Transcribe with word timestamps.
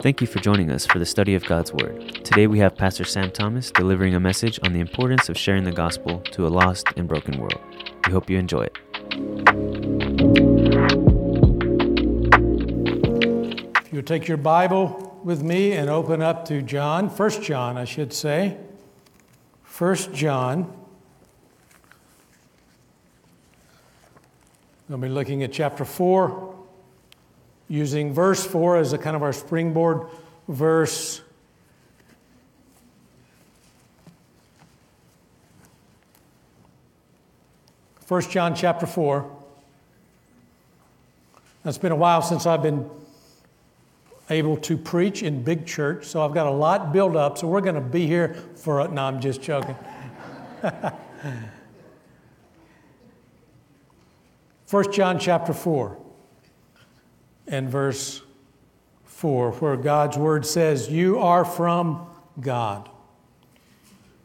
Thank 0.00 0.20
you 0.20 0.28
for 0.28 0.38
joining 0.38 0.70
us 0.70 0.86
for 0.86 1.00
the 1.00 1.04
study 1.04 1.34
of 1.34 1.44
God's 1.46 1.72
Word. 1.72 2.24
Today 2.24 2.46
we 2.46 2.60
have 2.60 2.76
Pastor 2.76 3.02
Sam 3.02 3.32
Thomas 3.32 3.72
delivering 3.72 4.14
a 4.14 4.20
message 4.20 4.60
on 4.62 4.72
the 4.72 4.78
importance 4.78 5.28
of 5.28 5.36
sharing 5.36 5.64
the 5.64 5.72
gospel 5.72 6.20
to 6.30 6.46
a 6.46 6.48
lost 6.48 6.86
and 6.96 7.08
broken 7.08 7.36
world. 7.36 7.58
We 8.06 8.12
hope 8.12 8.30
you 8.30 8.38
enjoy 8.38 8.62
it. 8.62 8.78
If 13.84 13.92
you 13.92 14.00
take 14.02 14.28
your 14.28 14.36
Bible 14.36 15.18
with 15.24 15.42
me 15.42 15.72
and 15.72 15.90
open 15.90 16.22
up 16.22 16.44
to 16.44 16.62
John, 16.62 17.10
First 17.10 17.42
John, 17.42 17.76
I 17.76 17.84
should 17.84 18.12
say. 18.12 18.56
First 19.64 20.12
John. 20.14 20.72
We'll 24.88 24.98
be 24.98 25.08
looking 25.08 25.42
at 25.42 25.52
chapter 25.52 25.84
4, 25.84 26.54
using 27.68 28.12
verse 28.12 28.44
4 28.46 28.78
as 28.78 28.92
a 28.92 28.98
kind 28.98 29.14
of 29.14 29.22
our 29.22 29.32
springboard 29.32 30.08
verse. 30.48 31.20
First 38.00 38.30
John 38.30 38.54
chapter 38.54 38.86
4. 38.86 39.30
It's 41.66 41.76
been 41.76 41.92
a 41.92 41.96
while 41.96 42.22
since 42.22 42.46
I've 42.46 42.62
been 42.62 42.88
able 44.30 44.56
to 44.58 44.78
preach 44.78 45.22
in 45.22 45.42
big 45.42 45.66
church, 45.66 46.06
so 46.06 46.24
I've 46.24 46.32
got 46.32 46.46
a 46.46 46.50
lot 46.50 46.92
built 46.92 47.16
up. 47.16 47.36
So 47.36 47.46
we're 47.46 47.60
going 47.60 47.74
to 47.74 47.82
be 47.82 48.06
here 48.06 48.34
for. 48.56 48.88
No, 48.88 49.02
I'm 49.02 49.20
just 49.20 49.42
joking. 49.42 49.76
First 54.66 54.92
John 54.92 55.18
chapter 55.18 55.52
four 55.52 55.98
and 57.48 57.68
verse 57.68 58.22
four, 59.04 59.52
where 59.52 59.76
God's 59.76 60.16
word 60.16 60.46
says, 60.46 60.88
"You 60.88 61.18
are 61.18 61.44
from 61.44 62.06
God, 62.40 62.88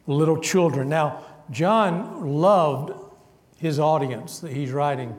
little 0.05 0.39
children." 0.39 0.89
Now, 0.89 1.23
John 1.49 2.37
loved 2.37 2.91
his 3.57 3.79
audience 3.79 4.39
that 4.39 4.51
he's 4.51 4.71
writing 4.71 5.15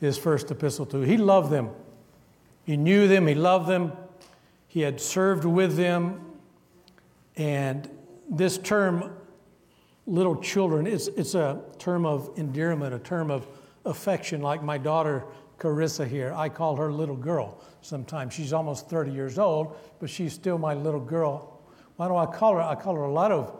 his 0.00 0.18
first 0.18 0.50
epistle 0.50 0.86
to. 0.86 1.00
He 1.00 1.16
loved 1.16 1.50
them. 1.50 1.70
He 2.64 2.76
knew 2.76 3.06
them. 3.08 3.26
He 3.26 3.34
loved 3.34 3.68
them. 3.68 3.92
He 4.66 4.80
had 4.80 5.00
served 5.00 5.44
with 5.44 5.76
them. 5.76 6.20
And 7.36 7.88
this 8.28 8.58
term, 8.58 9.12
little 10.06 10.36
children, 10.36 10.86
it's, 10.86 11.08
it's 11.08 11.34
a 11.34 11.60
term 11.78 12.06
of 12.06 12.30
endearment, 12.36 12.94
a 12.94 12.98
term 12.98 13.30
of 13.30 13.46
affection, 13.84 14.40
like 14.40 14.62
my 14.62 14.78
daughter 14.78 15.24
Carissa 15.58 16.06
here. 16.06 16.32
I 16.36 16.48
call 16.48 16.76
her 16.76 16.92
little 16.92 17.16
girl 17.16 17.60
sometimes. 17.80 18.34
She's 18.34 18.52
almost 18.52 18.88
30 18.88 19.12
years 19.12 19.38
old, 19.38 19.76
but 20.00 20.10
she's 20.10 20.32
still 20.32 20.58
my 20.58 20.74
little 20.74 21.00
girl. 21.00 21.60
Why 21.96 22.08
do 22.08 22.16
I 22.16 22.26
call 22.26 22.54
her? 22.54 22.62
I 22.62 22.74
call 22.74 22.94
her 22.96 23.04
a 23.04 23.12
lot 23.12 23.30
of 23.30 23.54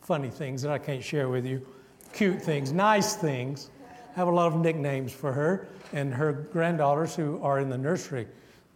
funny 0.00 0.30
things 0.30 0.62
that 0.62 0.72
I 0.72 0.78
can't 0.78 1.02
share 1.02 1.28
with 1.28 1.46
you, 1.46 1.66
cute 2.12 2.42
things, 2.42 2.72
nice 2.72 3.14
things. 3.14 3.70
I 3.90 4.14
have 4.14 4.28
a 4.28 4.32
lot 4.32 4.52
of 4.52 4.58
nicknames 4.58 5.12
for 5.12 5.32
her 5.32 5.68
and 5.92 6.12
her 6.12 6.32
granddaughters 6.32 7.14
who 7.14 7.40
are 7.42 7.60
in 7.60 7.68
the 7.68 7.78
nursery 7.78 8.26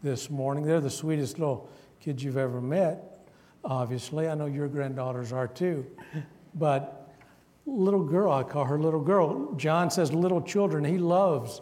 this 0.02 0.30
morning. 0.30 0.64
They're 0.64 0.80
the 0.80 0.90
sweetest 0.90 1.38
little 1.38 1.68
kids 2.00 2.22
you've 2.22 2.36
ever 2.36 2.60
met, 2.60 3.28
obviously. 3.64 4.28
I 4.28 4.34
know 4.34 4.46
your 4.46 4.68
granddaughters 4.68 5.32
are 5.32 5.48
too. 5.48 5.86
But 6.54 7.14
little 7.66 8.04
girl, 8.04 8.32
I 8.32 8.42
call 8.44 8.64
her 8.64 8.78
little 8.78 9.00
girl. 9.00 9.52
John 9.54 9.90
says 9.90 10.12
little 10.12 10.40
children. 10.40 10.84
He 10.84 10.98
loves 10.98 11.60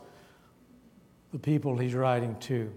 the 1.35 1.41
people 1.41 1.77
he's 1.77 1.95
writing 1.95 2.37
to. 2.39 2.73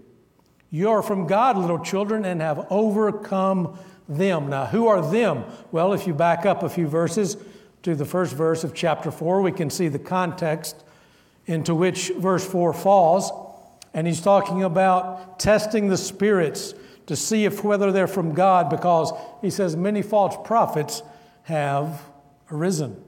You 0.72 0.90
are 0.90 1.00
from 1.00 1.28
God, 1.28 1.56
little 1.56 1.78
children, 1.78 2.24
and 2.24 2.40
have 2.40 2.66
overcome 2.70 3.78
them. 4.08 4.50
Now, 4.50 4.66
who 4.66 4.88
are 4.88 5.00
them? 5.12 5.44
Well, 5.70 5.92
if 5.92 6.08
you 6.08 6.12
back 6.12 6.44
up 6.44 6.64
a 6.64 6.68
few 6.68 6.88
verses 6.88 7.36
to 7.84 7.94
the 7.94 8.04
first 8.04 8.34
verse 8.34 8.64
of 8.64 8.74
chapter 8.74 9.12
4, 9.12 9.42
we 9.42 9.52
can 9.52 9.70
see 9.70 9.86
the 9.86 10.00
context 10.00 10.74
into 11.46 11.72
which 11.72 12.10
verse 12.18 12.44
4 12.44 12.72
falls. 12.72 13.30
And 13.94 14.08
he's 14.08 14.20
talking 14.20 14.64
about 14.64 15.38
testing 15.38 15.86
the 15.86 15.96
spirits 15.96 16.74
to 17.06 17.14
see 17.14 17.44
if 17.44 17.62
whether 17.62 17.92
they're 17.92 18.08
from 18.08 18.34
God, 18.34 18.70
because 18.70 19.12
he 19.40 19.50
says 19.50 19.76
many 19.76 20.02
false 20.02 20.34
prophets 20.44 21.04
have 21.44 22.02
arisen 22.50 23.00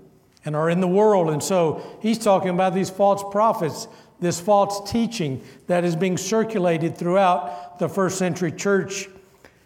and 0.44 0.55
are 0.55 0.71
in 0.71 0.81
the 0.81 0.87
world. 0.87 1.28
And 1.28 1.43
so 1.43 1.99
he's 2.00 2.19
talking 2.19 2.50
about 2.50 2.72
these 2.72 2.89
false 2.89 3.25
prophets, 3.33 3.89
this 4.21 4.41
false 4.41 4.91
teaching 4.91 5.43
that 5.67 5.85
is 5.85 5.97
being 5.97 6.17
circulated 6.17 6.97
throughout 6.97 7.79
the 7.79 7.89
first 7.89 8.19
century 8.19 8.53
church. 8.53 9.09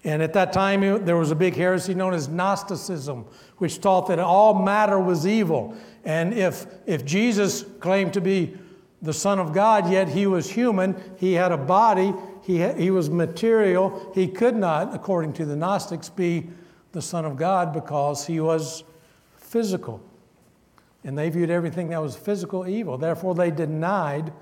And 0.04 0.22
at 0.22 0.34
that 0.34 0.52
time, 0.52 1.04
there 1.04 1.16
was 1.16 1.30
a 1.30 1.34
big 1.34 1.54
heresy 1.54 1.94
known 1.94 2.12
as 2.14 2.28
Gnosticism, 2.28 3.24
which 3.58 3.80
taught 3.80 4.08
that 4.08 4.18
all 4.18 4.62
matter 4.62 5.00
was 5.00 5.26
evil. 5.26 5.74
And 6.04 6.34
if, 6.34 6.66
if 6.86 7.04
Jesus 7.04 7.64
claimed 7.80 8.12
to 8.12 8.20
be 8.20 8.56
the 9.00 9.14
Son 9.14 9.38
of 9.38 9.52
God, 9.52 9.90
yet 9.90 10.08
he 10.08 10.26
was 10.26 10.50
human. 10.50 10.96
He 11.16 11.32
had 11.32 11.52
a 11.52 11.56
body. 11.56 12.12
He, 12.42 12.66
he 12.72 12.90
was 12.90 13.08
material. 13.08 14.12
He 14.14 14.28
could 14.28 14.56
not, 14.56 14.94
according 14.94 15.32
to 15.34 15.46
the 15.46 15.56
Gnostics, 15.56 16.10
be 16.10 16.48
the 16.92 17.02
Son 17.02 17.24
of 17.24 17.36
God 17.36 17.72
because 17.72 18.26
he 18.26 18.40
was 18.40 18.84
physical. 19.36 20.02
And 21.04 21.16
they 21.16 21.28
viewed 21.28 21.50
everything 21.50 21.90
that 21.90 22.00
was 22.00 22.16
physical 22.16 22.66
evil. 22.66 22.96
Therefore, 22.96 23.34
they 23.34 23.50
denied 23.50 24.32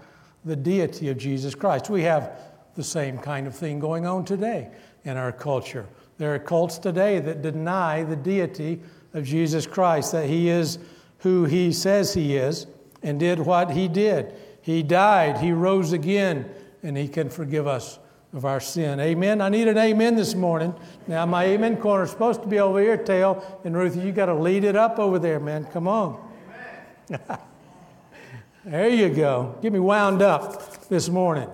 the 0.45 0.57
deity 0.57 1.09
of 1.09 1.19
Jesus 1.19 1.55
Christ. 1.55 1.91
We 1.91 2.03
have 2.03 2.39
the 2.75 2.85
same 2.85 3.19
kind 3.19 3.47
of 3.47 3.55
thing 3.55 3.79
going 3.79 4.07
on 4.07 4.25
today 4.25 4.71
in 5.05 5.17
our 5.17 5.33
culture. 5.33 5.87
There 6.19 6.35
are 6.35 6.39
cults 6.39 6.79
today 6.79 7.19
that 7.19 7.43
deny 7.43 8.05
the 8.05 8.17
deity 8.17 8.81
of 9.13 9.25
Jesus 9.25 9.67
Christ, 9.67 10.13
that 10.13 10.29
he 10.29 10.49
is 10.49 10.79
who 11.19 11.45
he 11.45 11.73
says 11.73 12.15
he 12.15 12.37
is 12.37 12.67
and 13.03 13.19
did 13.19 13.39
what 13.41 13.73
he 13.73 13.89
did. 13.89 14.35
He 14.63 14.83
died, 14.85 15.39
He 15.39 15.53
rose 15.53 15.93
again, 15.93 16.49
and 16.83 16.97
He 16.97 17.09
can 17.09 17.29
forgive 17.29 17.67
us 17.67 17.99
of 18.33 18.47
our 18.47 18.61
sin. 18.61 18.99
Amen. 19.01 19.41
I 19.41 19.51
need 19.51 19.69
an 19.69 19.77
amen 19.77 20.15
this 20.15 20.35
morning. 20.35 20.75
Now, 21.07 21.27
my 21.27 21.45
amen 21.45 21.77
corner 21.77 22.05
is 22.05 22.11
supposed 22.11 22.41
to 22.43 22.49
be 22.49 22.61
over 22.61 22.81
here, 22.81 22.97
Tail. 22.97 23.45
And 23.65 23.77
Ruthie, 23.77 24.01
you 24.01 24.13
got 24.13 24.27
to 24.27 24.35
lead 24.35 24.65
it 24.65 24.77
up 24.77 24.99
over 24.99 25.19
there, 25.19 25.39
man. 25.39 25.65
Come 25.65 25.87
on. 25.87 26.32
there 28.65 28.89
you 28.89 29.09
go. 29.09 29.59
Get 29.63 29.73
me 29.73 29.79
wound 29.79 30.23
up 30.23 30.89
this 30.89 31.09
morning. 31.09 31.49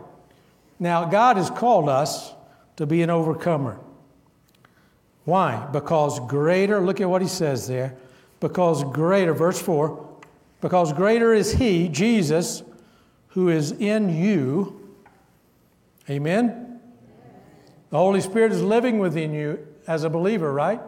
Now, 0.78 1.04
God 1.04 1.36
has 1.36 1.50
called 1.50 1.88
us 1.88 2.32
to 2.76 2.86
be 2.86 3.02
an 3.02 3.10
overcomer. 3.10 3.78
Why? 5.24 5.66
Because 5.72 6.20
greater, 6.20 6.80
look 6.80 7.00
at 7.00 7.10
what 7.10 7.20
he 7.20 7.28
says 7.28 7.66
there. 7.66 7.96
Because 8.40 8.84
greater, 8.84 9.34
verse 9.34 9.60
4, 9.60 10.08
because 10.60 10.92
greater 10.92 11.34
is 11.34 11.52
he, 11.52 11.88
Jesus, 11.88 12.62
who 13.28 13.48
is 13.48 13.72
in 13.72 14.08
you. 14.08 14.96
Amen? 16.08 16.80
The 17.90 17.98
Holy 17.98 18.20
Spirit 18.20 18.52
is 18.52 18.62
living 18.62 18.98
within 18.98 19.32
you 19.32 19.66
as 19.86 20.04
a 20.04 20.10
believer, 20.10 20.52
right? 20.52 20.80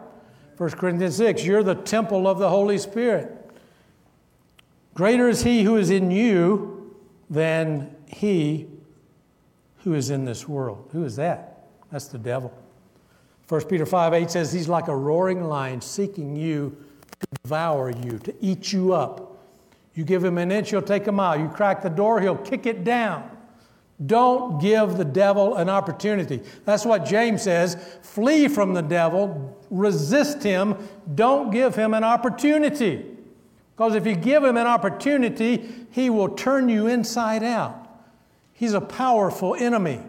1 0.57 0.69
Corinthians 0.71 1.17
6, 1.17 1.43
you're 1.43 1.63
the 1.63 1.75
temple 1.75 2.27
of 2.27 2.37
the 2.37 2.49
Holy 2.49 2.77
Spirit. 2.77 3.40
Greater 5.01 5.27
is 5.27 5.41
he 5.41 5.63
who 5.63 5.77
is 5.77 5.89
in 5.89 6.11
you 6.11 6.95
than 7.27 7.95
he 8.05 8.67
who 9.77 9.95
is 9.95 10.11
in 10.11 10.25
this 10.25 10.47
world. 10.47 10.87
Who 10.91 11.05
is 11.05 11.15
that? 11.15 11.65
That's 11.91 12.05
the 12.05 12.19
devil. 12.19 12.55
1 13.47 13.65
Peter 13.65 13.87
5 13.87 14.13
8 14.13 14.29
says 14.29 14.53
he's 14.53 14.67
like 14.67 14.89
a 14.89 14.95
roaring 14.95 15.45
lion 15.45 15.81
seeking 15.81 16.35
you 16.35 16.77
to 17.19 17.27
devour 17.41 17.89
you, 17.89 18.19
to 18.19 18.35
eat 18.41 18.71
you 18.71 18.93
up. 18.93 19.43
You 19.95 20.03
give 20.03 20.23
him 20.23 20.37
an 20.37 20.51
inch, 20.51 20.69
he'll 20.69 20.83
take 20.83 21.07
a 21.07 21.11
mile. 21.11 21.35
You 21.39 21.47
crack 21.47 21.81
the 21.81 21.89
door, 21.89 22.21
he'll 22.21 22.37
kick 22.37 22.67
it 22.67 22.83
down. 22.83 23.27
Don't 24.05 24.61
give 24.61 24.97
the 24.97 25.05
devil 25.05 25.55
an 25.55 25.67
opportunity. 25.67 26.43
That's 26.63 26.85
what 26.85 27.07
James 27.07 27.41
says 27.41 27.75
flee 28.03 28.47
from 28.47 28.75
the 28.75 28.83
devil, 28.83 29.57
resist 29.71 30.43
him, 30.43 30.77
don't 31.15 31.49
give 31.49 31.73
him 31.73 31.95
an 31.95 32.03
opportunity. 32.03 33.10
Because 33.81 33.95
if 33.95 34.05
you 34.05 34.13
give 34.13 34.43
him 34.43 34.57
an 34.57 34.67
opportunity, 34.67 35.67
he 35.89 36.11
will 36.11 36.29
turn 36.29 36.69
you 36.69 36.85
inside 36.85 37.41
out. 37.41 37.89
He's 38.53 38.73
a 38.73 38.79
powerful 38.79 39.55
enemy. 39.55 40.01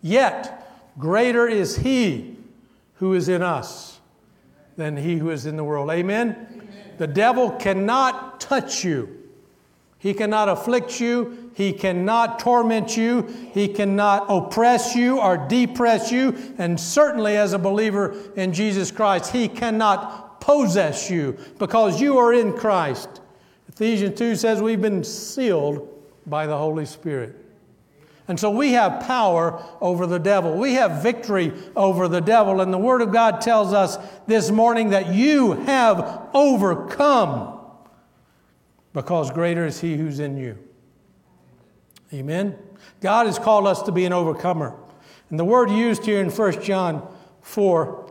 Yet, 0.00 0.70
greater 1.00 1.48
is 1.48 1.78
he 1.78 2.36
who 2.98 3.14
is 3.14 3.28
in 3.28 3.42
us 3.42 3.98
than 4.76 4.96
he 4.96 5.16
who 5.16 5.30
is 5.30 5.46
in 5.46 5.56
the 5.56 5.64
world. 5.64 5.90
Amen? 5.90 6.46
Amen. 6.52 6.68
The 6.98 7.08
devil 7.08 7.50
cannot 7.50 8.40
touch 8.40 8.84
you. 8.84 9.28
He 9.98 10.14
cannot 10.14 10.48
afflict 10.48 11.00
you. 11.00 11.50
He 11.54 11.72
cannot 11.72 12.38
torment 12.38 12.96
you. 12.96 13.22
He 13.52 13.66
cannot 13.66 14.26
oppress 14.28 14.94
you 14.94 15.18
or 15.18 15.36
depress 15.36 16.12
you. 16.12 16.54
And 16.56 16.78
certainly, 16.78 17.36
as 17.36 17.52
a 17.52 17.58
believer 17.58 18.14
in 18.36 18.52
Jesus 18.52 18.92
Christ, 18.92 19.32
He 19.32 19.48
cannot 19.48 20.27
possess 20.40 21.10
you 21.10 21.38
because 21.58 22.00
you 22.00 22.18
are 22.18 22.32
in 22.32 22.52
Christ. 22.52 23.20
Ephesians 23.68 24.18
2 24.18 24.36
says 24.36 24.60
we've 24.60 24.80
been 24.80 25.04
sealed 25.04 25.88
by 26.26 26.46
the 26.46 26.56
Holy 26.56 26.86
Spirit. 26.86 27.36
And 28.26 28.38
so 28.38 28.50
we 28.50 28.72
have 28.72 29.06
power 29.06 29.62
over 29.80 30.06
the 30.06 30.18
devil. 30.18 30.54
We 30.54 30.74
have 30.74 31.02
victory 31.02 31.52
over 31.74 32.08
the 32.08 32.20
devil. 32.20 32.60
And 32.60 32.72
the 32.72 32.78
Word 32.78 33.00
of 33.00 33.10
God 33.10 33.40
tells 33.40 33.72
us 33.72 33.96
this 34.26 34.50
morning 34.50 34.90
that 34.90 35.14
you 35.14 35.52
have 35.52 36.28
overcome 36.34 37.58
because 38.92 39.30
greater 39.30 39.64
is 39.64 39.80
He 39.80 39.96
who's 39.96 40.20
in 40.20 40.36
you. 40.36 40.58
Amen. 42.12 42.58
God 43.00 43.26
has 43.26 43.38
called 43.38 43.66
us 43.66 43.82
to 43.82 43.92
be 43.92 44.04
an 44.04 44.12
overcomer. 44.12 44.74
And 45.30 45.38
the 45.38 45.44
word 45.44 45.70
used 45.70 46.04
here 46.04 46.20
in 46.20 46.30
1 46.30 46.62
John 46.62 47.06
4 47.42 48.07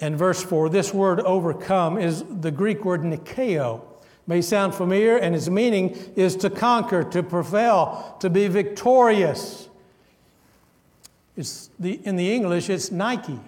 and 0.00 0.16
verse 0.16 0.42
4, 0.42 0.68
this 0.68 0.92
word 0.92 1.20
overcome 1.20 1.98
is 1.98 2.24
the 2.24 2.50
Greek 2.50 2.84
word 2.84 3.02
nikeo. 3.02 3.82
May 4.26 4.42
sound 4.42 4.74
familiar, 4.74 5.16
and 5.16 5.34
its 5.34 5.48
meaning 5.48 5.96
is 6.16 6.34
to 6.36 6.50
conquer, 6.50 7.04
to 7.04 7.22
prevail, 7.22 8.16
to 8.20 8.28
be 8.28 8.48
victorious. 8.48 9.68
It's 11.36 11.70
the, 11.78 12.00
in 12.04 12.16
the 12.16 12.34
English, 12.34 12.68
it's 12.68 12.90
Nike, 12.90 13.38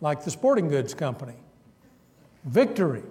like 0.00 0.24
the 0.24 0.30
sporting 0.30 0.68
goods 0.68 0.94
company. 0.94 1.34
Victory. 2.44 3.02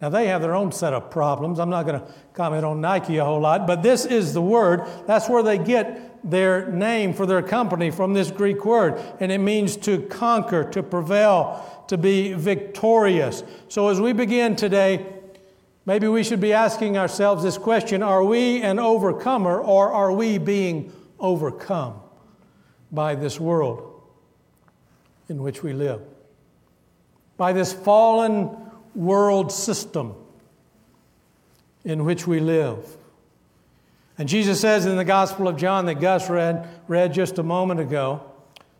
Now, 0.00 0.08
they 0.08 0.26
have 0.28 0.42
their 0.42 0.54
own 0.54 0.72
set 0.72 0.92
of 0.92 1.10
problems. 1.10 1.58
I'm 1.58 1.70
not 1.70 1.86
going 1.86 2.00
to 2.00 2.06
comment 2.34 2.64
on 2.64 2.80
Nike 2.80 3.18
a 3.18 3.24
whole 3.24 3.40
lot, 3.40 3.66
but 3.66 3.82
this 3.82 4.04
is 4.04 4.34
the 4.34 4.42
word. 4.42 4.82
That's 5.06 5.28
where 5.28 5.42
they 5.42 5.58
get 5.58 6.11
their 6.24 6.68
name 6.70 7.12
for 7.12 7.26
their 7.26 7.42
company 7.42 7.90
from 7.90 8.14
this 8.14 8.30
Greek 8.30 8.64
word. 8.64 9.00
And 9.20 9.32
it 9.32 9.38
means 9.38 9.76
to 9.78 10.02
conquer, 10.02 10.64
to 10.70 10.82
prevail, 10.82 11.84
to 11.88 11.98
be 11.98 12.32
victorious. 12.32 13.42
So, 13.68 13.88
as 13.88 14.00
we 14.00 14.12
begin 14.12 14.56
today, 14.56 15.06
maybe 15.84 16.08
we 16.08 16.22
should 16.22 16.40
be 16.40 16.52
asking 16.52 16.96
ourselves 16.96 17.42
this 17.42 17.58
question 17.58 18.02
Are 18.02 18.24
we 18.24 18.62
an 18.62 18.78
overcomer 18.78 19.60
or 19.60 19.92
are 19.92 20.12
we 20.12 20.38
being 20.38 20.92
overcome 21.18 22.00
by 22.90 23.14
this 23.14 23.40
world 23.40 24.02
in 25.28 25.42
which 25.42 25.62
we 25.62 25.72
live? 25.72 26.00
By 27.36 27.52
this 27.52 27.72
fallen 27.72 28.56
world 28.94 29.50
system 29.50 30.14
in 31.84 32.04
which 32.04 32.26
we 32.26 32.40
live. 32.40 32.96
And 34.18 34.28
Jesus 34.28 34.60
says 34.60 34.86
in 34.86 34.96
the 34.96 35.04
Gospel 35.04 35.48
of 35.48 35.56
John 35.56 35.86
that 35.86 36.00
Gus 36.00 36.28
read, 36.28 36.68
read 36.86 37.14
just 37.14 37.38
a 37.38 37.42
moment 37.42 37.80
ago, 37.80 38.22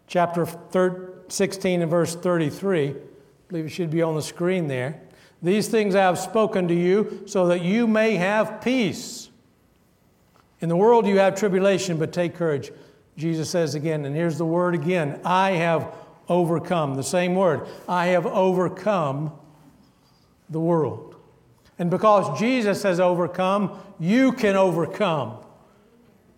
chapter 0.07 0.47
16 1.29 1.83
and 1.83 1.91
verse 1.91 2.15
33, 2.15 2.91
I 2.91 2.95
believe 3.49 3.67
it 3.67 3.71
should 3.71 3.91
be 3.91 4.03
on 4.03 4.15
the 4.15 4.23
screen 4.23 4.69
there. 4.69 5.01
These 5.43 5.69
things 5.69 5.95
I 5.95 6.03
have 6.03 6.19
spoken 6.19 6.69
to 6.69 6.75
you 6.75 7.25
so 7.27 7.47
that 7.49 7.63
you 7.63 7.87
may 7.87 8.17
have 8.17 8.61
peace. 8.61 9.31
In 10.61 10.69
the 10.69 10.77
world 10.77 11.07
you 11.07 11.19
have 11.19 11.35
tribulation, 11.35 11.99
but 11.99 12.13
take 12.13 12.37
courage. 12.37 12.71
Jesus 13.17 13.51
says 13.51 13.75
again, 13.75 14.05
and 14.05 14.15
here's 14.15 14.39
the 14.39 14.47
word 14.47 14.75
again 14.75 15.21
I 15.25 15.53
have 15.53 15.93
overcome. 16.29 16.95
The 16.95 17.03
same 17.03 17.35
word. 17.35 17.67
I 17.89 18.07
have 18.09 18.27
overcome 18.27 19.33
the 20.49 20.61
world. 20.61 21.12
And 21.79 21.91
because 21.91 22.39
Jesus 22.39 22.83
has 22.83 23.01
overcome, 23.01 23.79
you 23.99 24.33
can 24.33 24.57
overcome 24.57 25.39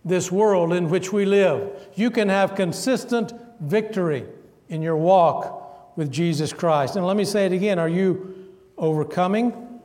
this 0.04 0.30
world 0.30 0.72
in 0.72 0.90
which 0.90 1.12
we 1.12 1.24
live. 1.24 1.88
You 1.94 2.10
can 2.10 2.28
have 2.28 2.54
consistent 2.54 3.32
victory 3.60 4.26
in 4.68 4.82
your 4.82 4.96
walk 4.96 5.96
with 5.96 6.10
Jesus 6.10 6.52
Christ. 6.52 6.96
And 6.96 7.06
let 7.06 7.16
me 7.16 7.24
say 7.24 7.46
it 7.46 7.52
again 7.52 7.78
are 7.78 7.88
you 7.88 8.52
overcoming 8.76 9.80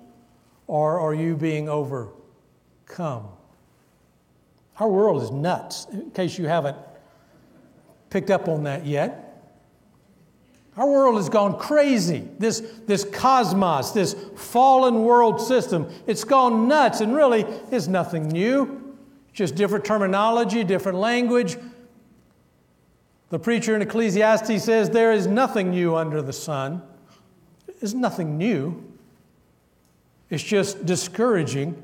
or 0.68 1.00
are 1.00 1.14
you 1.14 1.36
being 1.36 1.70
overcome? 1.70 3.28
Our 4.80 4.88
world 4.88 5.22
is 5.24 5.32
nuts, 5.32 5.88
in 5.92 6.12
case 6.12 6.38
you 6.38 6.48
haven't 6.48 6.78
picked 8.10 8.30
up 8.30 8.48
on 8.48 8.64
that 8.64 8.86
yet. 8.86 9.29
Our 10.80 10.88
world 10.88 11.18
has 11.18 11.28
gone 11.28 11.60
crazy. 11.60 12.26
This, 12.40 12.62
this 12.88 13.04
cosmos, 13.04 13.92
this 13.92 14.16
fallen 14.38 15.04
world 15.04 15.42
system, 15.42 15.90
it's 16.08 16.24
gone 16.24 16.70
nuts, 16.70 17.02
and 17.02 17.14
really, 17.14 17.42
it's 17.70 17.88
nothing 17.88 18.30
new. 18.30 18.96
Just 19.34 19.56
different 19.56 19.84
terminology, 19.84 20.64
different 20.64 20.98
language. 20.98 21.58
The 23.28 23.38
preacher 23.38 23.76
in 23.76 23.82
Ecclesiastes 23.82 24.64
says, 24.64 24.90
There 24.90 25.12
is 25.12 25.28
nothing 25.28 25.72
new 25.72 25.98
under 25.98 26.22
the 26.22 26.32
sun. 26.32 26.82
There's 27.82 27.94
nothing 27.94 28.38
new. 28.38 28.82
It's 30.30 30.42
just 30.42 30.86
discouraging 30.86 31.76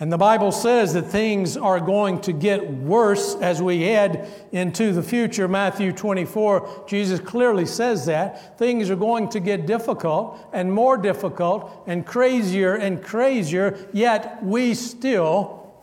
and 0.00 0.12
the 0.12 0.18
Bible 0.18 0.52
says 0.52 0.94
that 0.94 1.02
things 1.02 1.56
are 1.56 1.80
going 1.80 2.20
to 2.20 2.32
get 2.32 2.70
worse 2.72 3.34
as 3.36 3.60
we 3.60 3.82
head 3.82 4.30
into 4.52 4.92
the 4.92 5.02
future. 5.02 5.48
Matthew 5.48 5.92
24, 5.92 6.84
Jesus 6.86 7.18
clearly 7.18 7.66
says 7.66 8.06
that. 8.06 8.56
Things 8.58 8.90
are 8.90 8.96
going 8.96 9.28
to 9.30 9.40
get 9.40 9.66
difficult 9.66 10.38
and 10.52 10.72
more 10.72 10.96
difficult 10.96 11.82
and 11.88 12.06
crazier 12.06 12.76
and 12.76 13.02
crazier, 13.02 13.88
yet 13.92 14.42
we 14.44 14.74
still 14.74 15.74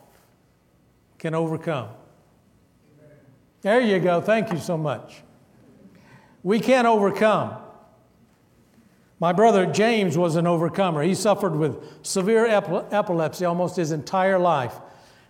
can 1.17 1.35
overcome. 1.35 1.89
There 3.63 3.81
you 3.81 3.99
go. 3.99 4.21
Thank 4.21 4.53
you 4.53 4.59
so 4.59 4.77
much. 4.77 5.23
We 6.41 6.61
can 6.61 6.85
overcome. 6.85 7.64
My 9.19 9.31
brother 9.31 9.65
James 9.65 10.17
was 10.17 10.35
an 10.35 10.45
overcomer. 10.45 11.01
He 11.01 11.15
suffered 11.15 11.55
with 11.55 12.05
severe 12.05 12.45
epilepsy 12.45 13.45
almost 13.45 13.77
his 13.77 13.91
entire 13.91 14.37
life. 14.37 14.75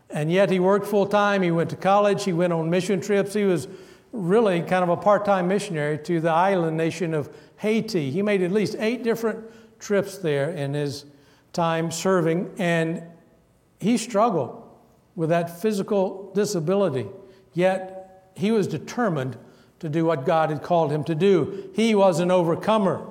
And 0.09 0.31
yet 0.31 0.49
he 0.49 0.59
worked 0.59 0.87
full 0.87 1.05
time. 1.05 1.41
He 1.41 1.51
went 1.51 1.69
to 1.69 1.75
college. 1.75 2.23
He 2.23 2.33
went 2.33 2.51
on 2.53 2.69
mission 2.69 2.99
trips. 2.99 3.33
He 3.33 3.43
was 3.43 3.67
really 4.11 4.61
kind 4.61 4.83
of 4.83 4.89
a 4.89 4.97
part 4.97 5.25
time 5.25 5.47
missionary 5.47 5.99
to 5.99 6.19
the 6.19 6.31
island 6.31 6.77
nation 6.77 7.13
of 7.13 7.29
Haiti. 7.57 8.09
He 8.09 8.21
made 8.21 8.41
at 8.41 8.51
least 8.51 8.75
eight 8.79 9.03
different 9.03 9.43
trips 9.79 10.17
there 10.17 10.49
in 10.49 10.73
his 10.73 11.05
time 11.53 11.91
serving. 11.91 12.51
And 12.57 13.03
he 13.79 13.97
struggled 13.97 14.63
with 15.15 15.29
that 15.29 15.61
physical 15.61 16.31
disability. 16.33 17.07
Yet 17.53 18.31
he 18.35 18.51
was 18.51 18.67
determined 18.67 19.37
to 19.79 19.89
do 19.89 20.05
what 20.05 20.25
God 20.25 20.49
had 20.49 20.63
called 20.63 20.91
him 20.91 21.03
to 21.03 21.13
do. 21.13 21.69
He 21.75 21.93
was 21.93 22.19
an 22.19 22.31
overcomer. 22.31 23.05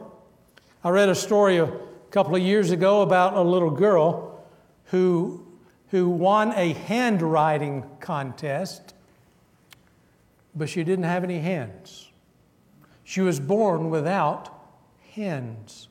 I 0.84 0.90
read 0.90 1.08
a 1.08 1.14
story 1.14 1.56
a 1.56 1.72
couple 2.10 2.36
of 2.36 2.42
years 2.42 2.70
ago 2.70 3.00
about 3.00 3.32
a 3.32 3.40
little 3.40 3.70
girl 3.70 4.44
who, 4.86 5.46
who 5.88 6.10
won 6.10 6.52
a 6.52 6.74
handwriting 6.74 7.84
contest, 8.00 8.94
but 10.54 10.68
she 10.68 10.84
didn't 10.84 11.06
have 11.06 11.24
any 11.24 11.38
hands. 11.38 12.10
She 13.02 13.22
was 13.22 13.40
born 13.40 13.88
without 13.88 14.50
hands. 15.14 15.88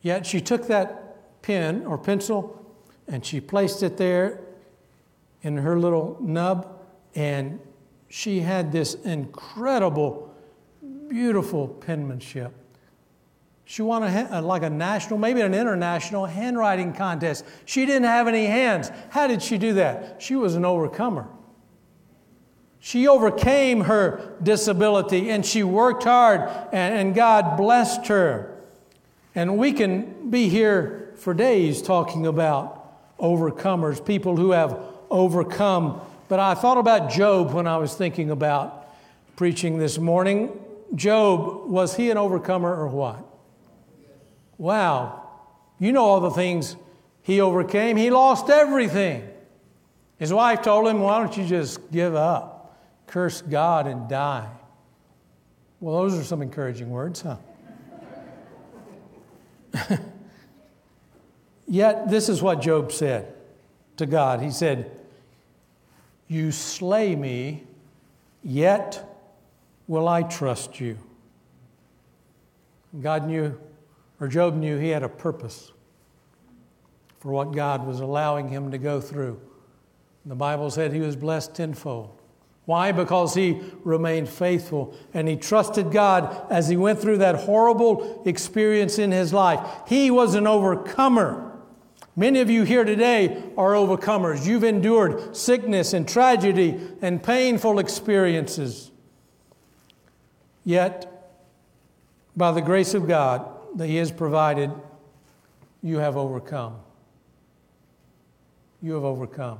Yet 0.00 0.24
she 0.24 0.40
took 0.40 0.66
that 0.68 1.42
pen 1.42 1.84
or 1.84 1.98
pencil 1.98 2.64
and 3.06 3.22
she 3.22 3.38
placed 3.38 3.82
it 3.82 3.98
there 3.98 4.40
in 5.42 5.58
her 5.58 5.78
little 5.78 6.16
nub, 6.22 6.80
and 7.14 7.60
she 8.08 8.40
had 8.40 8.72
this 8.72 8.94
incredible, 8.94 10.34
beautiful 11.08 11.68
penmanship. 11.68 12.52
She 13.70 13.82
won 13.82 14.02
a, 14.02 14.40
like 14.40 14.62
a 14.62 14.70
national, 14.70 15.18
maybe 15.18 15.42
an 15.42 15.52
international 15.52 16.24
handwriting 16.24 16.94
contest. 16.94 17.44
She 17.66 17.84
didn't 17.84 18.04
have 18.04 18.26
any 18.26 18.46
hands. 18.46 18.90
How 19.10 19.26
did 19.26 19.42
she 19.42 19.58
do 19.58 19.74
that? 19.74 20.22
She 20.22 20.36
was 20.36 20.54
an 20.54 20.64
overcomer. 20.64 21.28
She 22.80 23.06
overcame 23.06 23.82
her 23.82 24.32
disability 24.42 25.28
and 25.28 25.44
she 25.44 25.64
worked 25.64 26.04
hard, 26.04 26.48
and, 26.72 26.94
and 26.94 27.14
God 27.14 27.58
blessed 27.58 28.06
her. 28.06 28.56
And 29.34 29.58
we 29.58 29.74
can 29.74 30.30
be 30.30 30.48
here 30.48 31.12
for 31.16 31.34
days 31.34 31.82
talking 31.82 32.26
about 32.26 33.18
overcomers, 33.18 34.02
people 34.02 34.34
who 34.34 34.52
have 34.52 34.80
overcome. 35.10 36.00
But 36.28 36.40
I 36.40 36.54
thought 36.54 36.78
about 36.78 37.10
Job 37.10 37.52
when 37.52 37.66
I 37.66 37.76
was 37.76 37.94
thinking 37.94 38.30
about 38.30 38.96
preaching 39.36 39.76
this 39.76 39.98
morning. 39.98 40.58
Job, 40.94 41.68
was 41.68 41.96
he 41.96 42.10
an 42.10 42.16
overcomer 42.16 42.74
or 42.74 42.88
what? 42.88 43.27
Wow, 44.58 45.22
you 45.78 45.92
know 45.92 46.04
all 46.04 46.20
the 46.20 46.30
things 46.30 46.76
he 47.22 47.40
overcame. 47.40 47.96
He 47.96 48.10
lost 48.10 48.50
everything. 48.50 49.28
His 50.18 50.32
wife 50.32 50.62
told 50.62 50.88
him, 50.88 51.00
Why 51.00 51.18
don't 51.20 51.36
you 51.36 51.46
just 51.46 51.90
give 51.92 52.14
up, 52.16 52.76
curse 53.06 53.40
God, 53.40 53.86
and 53.86 54.08
die? 54.08 54.48
Well, 55.80 56.02
those 56.02 56.18
are 56.18 56.24
some 56.24 56.42
encouraging 56.42 56.90
words, 56.90 57.22
huh? 57.22 57.36
Yet, 61.68 62.08
this 62.08 62.28
is 62.28 62.42
what 62.42 62.60
Job 62.60 62.90
said 62.90 63.32
to 63.98 64.06
God. 64.06 64.40
He 64.40 64.50
said, 64.50 64.90
You 66.26 66.50
slay 66.50 67.14
me, 67.14 67.62
yet 68.42 69.04
will 69.86 70.08
I 70.08 70.22
trust 70.22 70.80
you. 70.80 70.98
God 73.00 73.26
knew 73.26 73.56
or 74.20 74.28
Job 74.28 74.54
knew 74.54 74.78
he 74.78 74.88
had 74.88 75.02
a 75.02 75.08
purpose 75.08 75.72
for 77.20 77.32
what 77.32 77.52
God 77.52 77.86
was 77.86 78.00
allowing 78.00 78.48
him 78.48 78.70
to 78.70 78.78
go 78.78 79.00
through. 79.00 79.40
The 80.24 80.34
Bible 80.34 80.70
said 80.70 80.92
he 80.92 81.00
was 81.00 81.16
blessed 81.16 81.54
tenfold. 81.54 82.14
Why? 82.64 82.92
Because 82.92 83.34
he 83.34 83.62
remained 83.82 84.28
faithful 84.28 84.94
and 85.14 85.26
he 85.26 85.36
trusted 85.36 85.90
God 85.90 86.46
as 86.50 86.68
he 86.68 86.76
went 86.76 87.00
through 87.00 87.18
that 87.18 87.36
horrible 87.36 88.22
experience 88.26 88.98
in 88.98 89.10
his 89.10 89.32
life. 89.32 89.66
He 89.88 90.10
was 90.10 90.34
an 90.34 90.46
overcomer. 90.46 91.56
Many 92.14 92.40
of 92.40 92.50
you 92.50 92.64
here 92.64 92.84
today 92.84 93.42
are 93.56 93.72
overcomers. 93.72 94.44
You've 94.44 94.64
endured 94.64 95.34
sickness 95.34 95.94
and 95.94 96.06
tragedy 96.06 96.78
and 97.00 97.22
painful 97.22 97.78
experiences. 97.78 98.90
Yet, 100.64 101.06
by 102.36 102.52
the 102.52 102.60
grace 102.60 102.92
of 102.92 103.08
God 103.08 103.48
that 103.76 103.86
He 103.86 103.96
has 103.96 104.10
provided, 104.10 104.70
you 105.82 105.98
have 105.98 106.16
overcome. 106.16 106.76
You 108.82 108.94
have 108.94 109.04
overcome. 109.04 109.58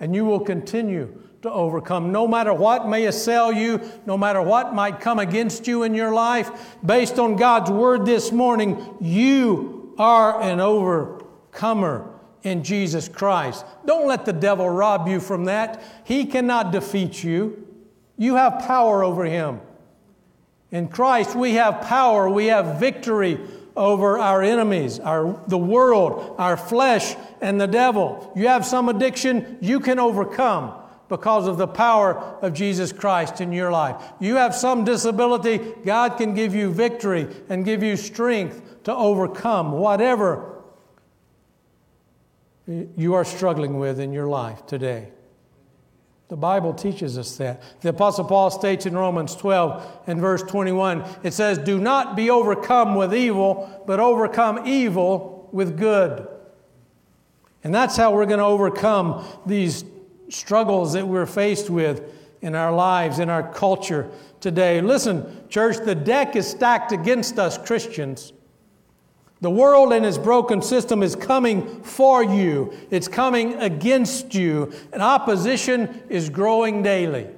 And 0.00 0.14
you 0.14 0.24
will 0.24 0.40
continue 0.40 1.20
to 1.42 1.50
overcome. 1.50 2.12
No 2.12 2.26
matter 2.26 2.52
what 2.52 2.88
may 2.88 3.06
assail 3.06 3.52
you, 3.52 3.80
no 4.06 4.16
matter 4.18 4.42
what 4.42 4.74
might 4.74 5.00
come 5.00 5.18
against 5.18 5.66
you 5.66 5.82
in 5.82 5.94
your 5.94 6.12
life, 6.12 6.76
based 6.84 7.18
on 7.18 7.36
God's 7.36 7.70
word 7.70 8.06
this 8.06 8.32
morning, 8.32 8.96
you 9.00 9.94
are 9.98 10.40
an 10.40 10.60
overcomer 10.60 12.12
in 12.42 12.62
Jesus 12.62 13.08
Christ. 13.08 13.64
Don't 13.84 14.06
let 14.06 14.24
the 14.24 14.32
devil 14.32 14.68
rob 14.68 15.08
you 15.08 15.20
from 15.20 15.44
that. 15.46 15.82
He 16.04 16.24
cannot 16.24 16.72
defeat 16.72 17.22
you. 17.22 17.66
You 18.16 18.36
have 18.36 18.60
power 18.60 19.04
over 19.04 19.24
him. 19.24 19.60
In 20.70 20.88
Christ, 20.88 21.34
we 21.34 21.54
have 21.54 21.82
power, 21.82 22.28
we 22.28 22.46
have 22.46 22.78
victory 22.78 23.40
over 23.76 24.18
our 24.18 24.42
enemies, 24.42 24.98
our, 24.98 25.40
the 25.46 25.56
world, 25.56 26.34
our 26.38 26.56
flesh, 26.56 27.16
and 27.40 27.60
the 27.60 27.66
devil. 27.66 28.32
You 28.36 28.48
have 28.48 28.66
some 28.66 28.88
addiction, 28.88 29.58
you 29.60 29.80
can 29.80 29.98
overcome 29.98 30.74
because 31.08 31.46
of 31.46 31.56
the 31.56 31.66
power 31.66 32.16
of 32.42 32.52
Jesus 32.52 32.92
Christ 32.92 33.40
in 33.40 33.52
your 33.52 33.70
life. 33.70 33.96
You 34.20 34.36
have 34.36 34.54
some 34.54 34.84
disability, 34.84 35.58
God 35.84 36.18
can 36.18 36.34
give 36.34 36.54
you 36.54 36.70
victory 36.70 37.28
and 37.48 37.64
give 37.64 37.82
you 37.82 37.96
strength 37.96 38.84
to 38.84 38.94
overcome 38.94 39.72
whatever 39.72 40.62
you 42.66 43.14
are 43.14 43.24
struggling 43.24 43.78
with 43.78 43.98
in 43.98 44.12
your 44.12 44.26
life 44.26 44.66
today. 44.66 45.08
The 46.28 46.36
Bible 46.36 46.74
teaches 46.74 47.16
us 47.16 47.36
that. 47.38 47.62
The 47.80 47.88
Apostle 47.88 48.24
Paul 48.24 48.50
states 48.50 48.84
in 48.84 48.94
Romans 48.94 49.34
12 49.34 50.02
and 50.06 50.20
verse 50.20 50.42
21 50.42 51.04
it 51.22 51.32
says, 51.32 51.58
Do 51.58 51.78
not 51.78 52.16
be 52.16 52.28
overcome 52.28 52.94
with 52.94 53.14
evil, 53.14 53.82
but 53.86 53.98
overcome 53.98 54.66
evil 54.66 55.48
with 55.52 55.78
good. 55.78 56.28
And 57.64 57.74
that's 57.74 57.96
how 57.96 58.12
we're 58.12 58.26
going 58.26 58.38
to 58.38 58.44
overcome 58.44 59.24
these 59.46 59.84
struggles 60.28 60.92
that 60.92 61.08
we're 61.08 61.26
faced 61.26 61.70
with 61.70 62.12
in 62.42 62.54
our 62.54 62.72
lives, 62.72 63.18
in 63.18 63.30
our 63.30 63.52
culture 63.52 64.10
today. 64.40 64.80
Listen, 64.80 65.48
church, 65.48 65.78
the 65.78 65.94
deck 65.94 66.36
is 66.36 66.46
stacked 66.46 66.92
against 66.92 67.38
us 67.38 67.58
Christians. 67.58 68.32
The 69.40 69.50
world 69.50 69.92
and 69.92 70.04
its 70.04 70.18
broken 70.18 70.62
system 70.62 71.02
is 71.02 71.14
coming 71.14 71.82
for 71.82 72.24
you, 72.24 72.72
it's 72.90 73.06
coming 73.06 73.54
against 73.54 74.34
you, 74.34 74.72
and 74.92 75.00
opposition 75.00 76.02
is 76.08 76.28
growing 76.28 76.82
daily. 76.82 77.28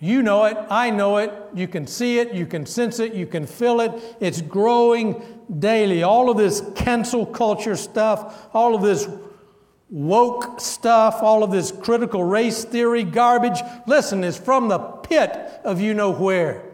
You 0.00 0.22
know 0.22 0.44
it, 0.44 0.56
I 0.70 0.90
know 0.90 1.16
it, 1.16 1.32
you 1.54 1.66
can 1.66 1.88
see 1.88 2.20
it, 2.20 2.32
you 2.32 2.46
can 2.46 2.66
sense 2.66 3.00
it, 3.00 3.14
you 3.14 3.26
can 3.26 3.46
feel 3.46 3.80
it. 3.80 4.16
It's 4.20 4.40
growing 4.40 5.20
daily. 5.58 6.04
All 6.04 6.30
of 6.30 6.36
this 6.36 6.62
cancel 6.76 7.26
culture 7.26 7.74
stuff, 7.74 8.46
all 8.54 8.76
of 8.76 8.82
this 8.82 9.08
woke 9.90 10.60
stuff, 10.60 11.20
all 11.20 11.42
of 11.42 11.50
this 11.50 11.72
critical 11.72 12.22
race 12.22 12.64
theory 12.64 13.02
garbage, 13.02 13.58
listen, 13.88 14.22
is 14.22 14.38
from 14.38 14.68
the 14.68 14.78
pit 14.78 15.32
of 15.64 15.80
you 15.80 15.94
know 15.94 16.12
where. 16.12 16.67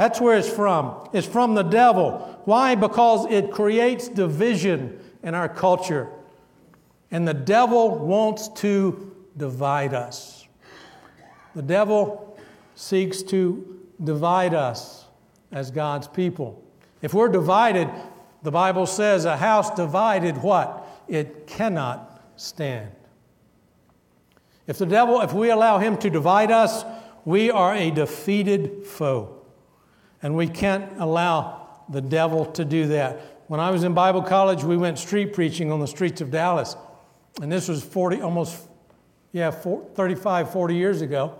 That's 0.00 0.18
where 0.18 0.38
it's 0.38 0.48
from. 0.48 1.10
It's 1.12 1.26
from 1.26 1.54
the 1.54 1.62
devil. 1.62 2.40
Why? 2.46 2.74
Because 2.74 3.30
it 3.30 3.50
creates 3.50 4.08
division 4.08 4.98
in 5.22 5.34
our 5.34 5.46
culture. 5.46 6.08
And 7.10 7.28
the 7.28 7.34
devil 7.34 7.98
wants 7.98 8.48
to 8.60 9.14
divide 9.36 9.92
us. 9.92 10.48
The 11.54 11.60
devil 11.60 12.38
seeks 12.74 13.20
to 13.24 13.78
divide 14.02 14.54
us 14.54 15.04
as 15.52 15.70
God's 15.70 16.08
people. 16.08 16.64
If 17.02 17.12
we're 17.12 17.28
divided, 17.28 17.90
the 18.42 18.50
Bible 18.50 18.86
says 18.86 19.26
a 19.26 19.36
house 19.36 19.70
divided 19.74 20.38
what? 20.38 20.82
It 21.08 21.46
cannot 21.46 22.22
stand. 22.36 22.90
If 24.66 24.78
the 24.78 24.86
devil, 24.86 25.20
if 25.20 25.34
we 25.34 25.50
allow 25.50 25.76
him 25.76 25.98
to 25.98 26.08
divide 26.08 26.50
us, 26.50 26.86
we 27.26 27.50
are 27.50 27.74
a 27.74 27.90
defeated 27.90 28.86
foe. 28.86 29.39
And 30.22 30.36
we 30.36 30.48
can't 30.48 30.92
allow 30.98 31.68
the 31.88 32.00
devil 32.00 32.46
to 32.46 32.64
do 32.64 32.86
that. 32.88 33.20
When 33.48 33.60
I 33.60 33.70
was 33.70 33.84
in 33.84 33.94
Bible 33.94 34.22
college, 34.22 34.62
we 34.62 34.76
went 34.76 34.98
street 34.98 35.32
preaching 35.32 35.72
on 35.72 35.80
the 35.80 35.86
streets 35.86 36.20
of 36.20 36.30
Dallas. 36.30 36.76
And 37.42 37.50
this 37.50 37.68
was 37.68 37.82
40, 37.82 38.20
almost, 38.20 38.68
yeah, 39.32 39.50
40, 39.50 39.94
35, 39.94 40.52
40 40.52 40.74
years 40.74 41.00
ago. 41.00 41.36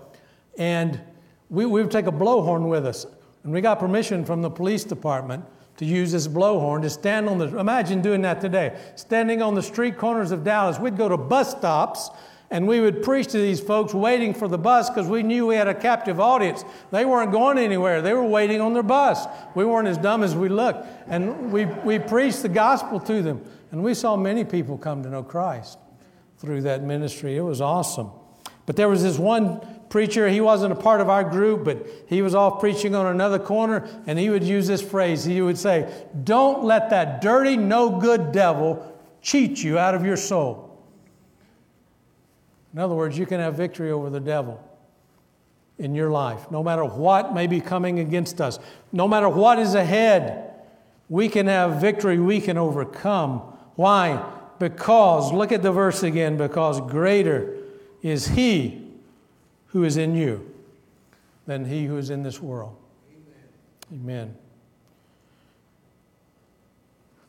And 0.59 1.01
we, 1.49 1.67
we 1.67 1.83
would 1.83 1.91
take 1.91 2.07
a 2.07 2.13
blowhorn 2.13 2.69
with 2.69 2.87
us. 2.87 3.07
And 3.45 3.53
we 3.53 3.61
got 3.61 3.79
permission 3.79 4.25
from 4.25 4.43
the 4.43 4.51
police 4.51 4.85
department 4.85 5.45
to 5.77 5.85
use 5.85 6.13
this 6.13 6.29
blowhorn 6.29 6.83
to 6.83 6.91
stand 6.91 7.29
on 7.29 7.39
the, 7.39 7.59
imagine 7.59 8.03
doing 8.03 8.23
that 8.23 8.41
today, 8.41 8.79
standing 8.97 9.41
on 9.41 9.55
the 9.55 9.63
street 9.63 9.97
corners 9.97 10.31
of 10.31 10.45
Dallas. 10.45 10.79
We'd 10.79 10.97
go 10.97 11.09
to 11.09 11.17
bus 11.17 11.53
stops 11.53 12.11
and 12.51 12.67
we 12.67 12.81
would 12.81 13.03
preach 13.03 13.29
to 13.29 13.39
these 13.39 13.61
folks 13.61 13.95
waiting 13.95 14.35
for 14.35 14.49
the 14.49 14.59
bus 14.59 14.91
because 14.91 15.07
we 15.07 15.23
knew 15.23 15.47
we 15.47 15.55
had 15.55 15.69
a 15.69 15.75
captive 15.75 16.19
audience. 16.19 16.65
They 16.91 17.05
weren't 17.05 17.31
going 17.31 17.59
anywhere, 17.59 18.03
they 18.03 18.13
were 18.13 18.25
waiting 18.25 18.61
on 18.61 18.75
their 18.75 18.83
bus. 18.83 19.27
We 19.55 19.65
weren't 19.65 19.87
as 19.87 19.99
dumb 19.99 20.25
as 20.25 20.35
we 20.35 20.49
looked. 20.49 20.87
And 21.07 21.53
we, 21.53 21.67
we 21.67 21.99
preached 22.01 22.43
the 22.43 22.49
gospel 22.49 22.99
to 23.01 23.23
them. 23.23 23.45
And 23.71 23.85
we 23.85 23.95
saw 23.95 24.17
many 24.17 24.45
people 24.45 24.77
come 24.77 25.03
to 25.05 25.09
know 25.09 25.23
Christ 25.23 25.79
through 26.39 26.63
that 26.63 26.83
ministry. 26.83 27.37
It 27.37 27.43
was 27.43 27.61
awesome. 27.61 28.11
But 28.67 28.75
there 28.75 28.89
was 28.89 29.03
this 29.03 29.19
one 29.19 29.61
preacher, 29.89 30.29
he 30.29 30.41
wasn't 30.41 30.73
a 30.73 30.77
part 30.77 31.01
of 31.01 31.09
our 31.09 31.23
group, 31.23 31.65
but 31.65 31.87
he 32.09 32.21
was 32.23 32.35
off 32.35 32.61
preaching 32.61 32.95
on 32.95 33.07
another 33.07 33.39
corner, 33.39 33.89
and 34.07 34.19
he 34.19 34.31
would 34.31 34.45
use 34.45 34.67
this 34.67 34.83
phrase. 34.83 35.25
He 35.25 35.41
would 35.41 35.59
say, 35.59 35.93
Don't 36.25 36.65
let 36.65 36.91
that 36.91 37.21
dirty, 37.21 37.57
no 37.57 37.99
good 37.99 38.33
devil 38.33 38.97
cheat 39.23 39.63
you 39.63 39.79
out 39.79 39.95
of 39.95 40.05
your 40.05 40.17
soul. 40.17 40.70
In 42.73 42.79
other 42.79 42.95
words, 42.95 43.19
you 43.19 43.27
can 43.27 43.41
have 43.41 43.55
victory 43.55 43.91
over 43.91 44.11
the 44.11 44.21
devil 44.21 44.63
in 45.79 45.95
your 45.95 46.11
life. 46.11 46.51
No 46.51 46.63
matter 46.63 46.85
what 46.85 47.35
may 47.35 47.47
be 47.47 47.61
coming 47.61 47.99
against 47.99 48.41
us, 48.41 48.59
no 48.93 49.09
matter 49.09 49.29
what 49.29 49.59
is 49.59 49.75
ahead, 49.75 50.53
we 51.09 51.29
can 51.29 51.47
have 51.47 51.81
victory, 51.81 52.19
we 52.19 52.41
can 52.41 52.57
overcome. 52.57 53.41
Why? 53.75 54.25
Because, 54.59 55.33
look 55.33 55.53
at 55.53 55.63
the 55.63 55.73
verse 55.73 56.03
again, 56.03 56.37
because 56.37 56.81
greater 56.83 57.57
is 58.03 58.29
He 58.29 58.87
who 59.69 59.85
is 59.85 59.97
in 59.97 60.15
you 60.15 60.49
than 61.47 61.65
He 61.65 61.87
who 61.87 61.97
is 61.97 62.11
in 62.11 62.23
this 62.23 62.41
world. 62.41 62.77
Amen. 63.93 64.29
Amen. 64.29 64.37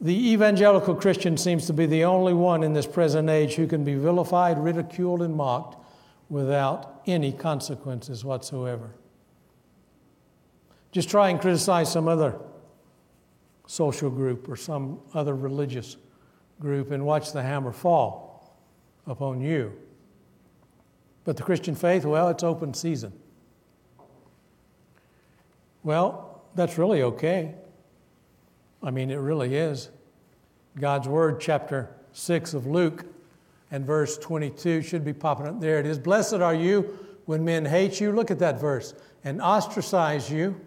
The 0.02 0.32
evangelical 0.32 0.96
Christian 0.96 1.38
seems 1.38 1.68
to 1.68 1.74
be 1.74 1.86
the 1.86 2.06
only 2.06 2.34
one 2.34 2.64
in 2.64 2.74
this 2.74 2.88
present 2.88 3.30
age 3.30 3.54
who 3.54 3.68
can 3.68 3.84
be 3.84 3.94
vilified, 3.94 4.58
ridiculed, 4.58 5.22
and 5.22 5.36
mocked 5.36 5.78
without 6.28 7.02
any 7.06 7.32
consequences 7.32 8.26
whatsoever. 8.26 8.90
Just 10.92 11.08
try 11.08 11.30
and 11.30 11.40
criticize 11.40 11.92
some 11.92 12.08
other 12.08 12.36
social 13.68 14.10
group 14.10 14.50
or 14.50 14.56
some 14.56 15.00
other 15.14 15.36
religious 15.36 15.98
group 16.60 16.90
and 16.90 17.06
watch 17.06 17.32
the 17.32 17.44
hammer 17.44 17.72
fall 17.72 18.58
upon 19.06 19.40
you. 19.40 19.72
But 21.26 21.38
the 21.38 21.44
Christian 21.44 21.76
faith, 21.76 22.06
well, 22.06 22.30
it's 22.30 22.44
open 22.44 22.74
season. 22.74 23.14
Well, 25.84 26.42
that's 26.56 26.80
really 26.80 27.04
okay. 27.04 27.54
I 28.84 28.92
mean, 28.92 29.12
it 29.12 29.18
really 29.18 29.56
is. 29.56 29.90
God's 30.80 31.08
Word, 31.08 31.40
chapter 31.40 31.90
6 32.14 32.54
of 32.54 32.66
Luke, 32.66 33.06
and 33.72 33.86
verse 33.86 34.18
22 34.18 34.82
should 34.82 35.06
be 35.06 35.14
popping 35.14 35.48
up. 35.48 35.60
There 35.60 35.80
it 35.80 35.86
is. 35.86 36.00
Blessed 36.00 36.36
are 36.36 36.56
you 36.56 36.98
when 37.26 37.44
men 37.46 37.66
hate 37.66 38.00
you. 38.00 38.12
Look 38.12 38.32
at 38.32 38.40
that 38.40 38.60
verse. 38.60 38.94
And 39.24 39.42
ostracize 39.42 40.32
you. 40.32 40.60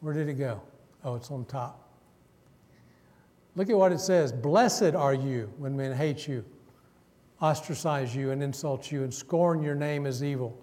Where 0.00 0.12
did 0.12 0.28
it 0.28 0.34
go? 0.34 0.60
Oh, 1.04 1.14
it's 1.14 1.30
on 1.30 1.44
top. 1.46 1.88
Look 3.56 3.70
at 3.70 3.76
what 3.76 3.92
it 3.92 4.00
says. 4.00 4.32
Blessed 4.32 4.94
are 4.94 5.14
you 5.14 5.52
when 5.58 5.76
men 5.76 5.94
hate 5.94 6.26
you, 6.26 6.44
ostracize 7.40 8.14
you, 8.14 8.30
and 8.30 8.42
insult 8.42 8.90
you, 8.90 9.04
and 9.04 9.12
scorn 9.12 9.62
your 9.62 9.74
name 9.74 10.06
as 10.06 10.22
evil 10.24 10.58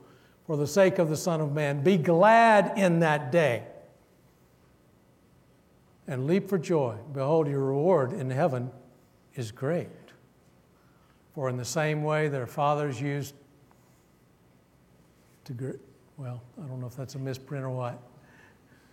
for 0.45 0.57
the 0.57 0.65
sake 0.65 0.97
of 0.97 1.09
the 1.09 1.17
Son 1.17 1.39
of 1.39 1.53
Man. 1.53 1.83
Be 1.83 1.97
glad 1.97 2.77
in 2.77 2.99
that 2.99 3.31
day 3.31 3.63
and 6.09 6.25
leap 6.25 6.49
for 6.49 6.57
joy. 6.57 6.95
Behold, 7.13 7.47
your 7.47 7.59
reward 7.59 8.13
in 8.13 8.31
heaven 8.31 8.71
is 9.35 9.51
great. 9.51 9.87
For 11.35 11.49
in 11.49 11.55
the 11.55 11.63
same 11.63 12.03
way 12.03 12.27
their 12.27 12.47
fathers 12.47 12.99
used 12.99 13.35
to, 15.45 15.79
well, 16.17 16.41
I 16.57 16.65
don't 16.65 16.81
know 16.81 16.87
if 16.87 16.95
that's 16.95 17.13
a 17.13 17.19
misprint 17.19 17.63
or 17.63 17.69
what. 17.69 18.01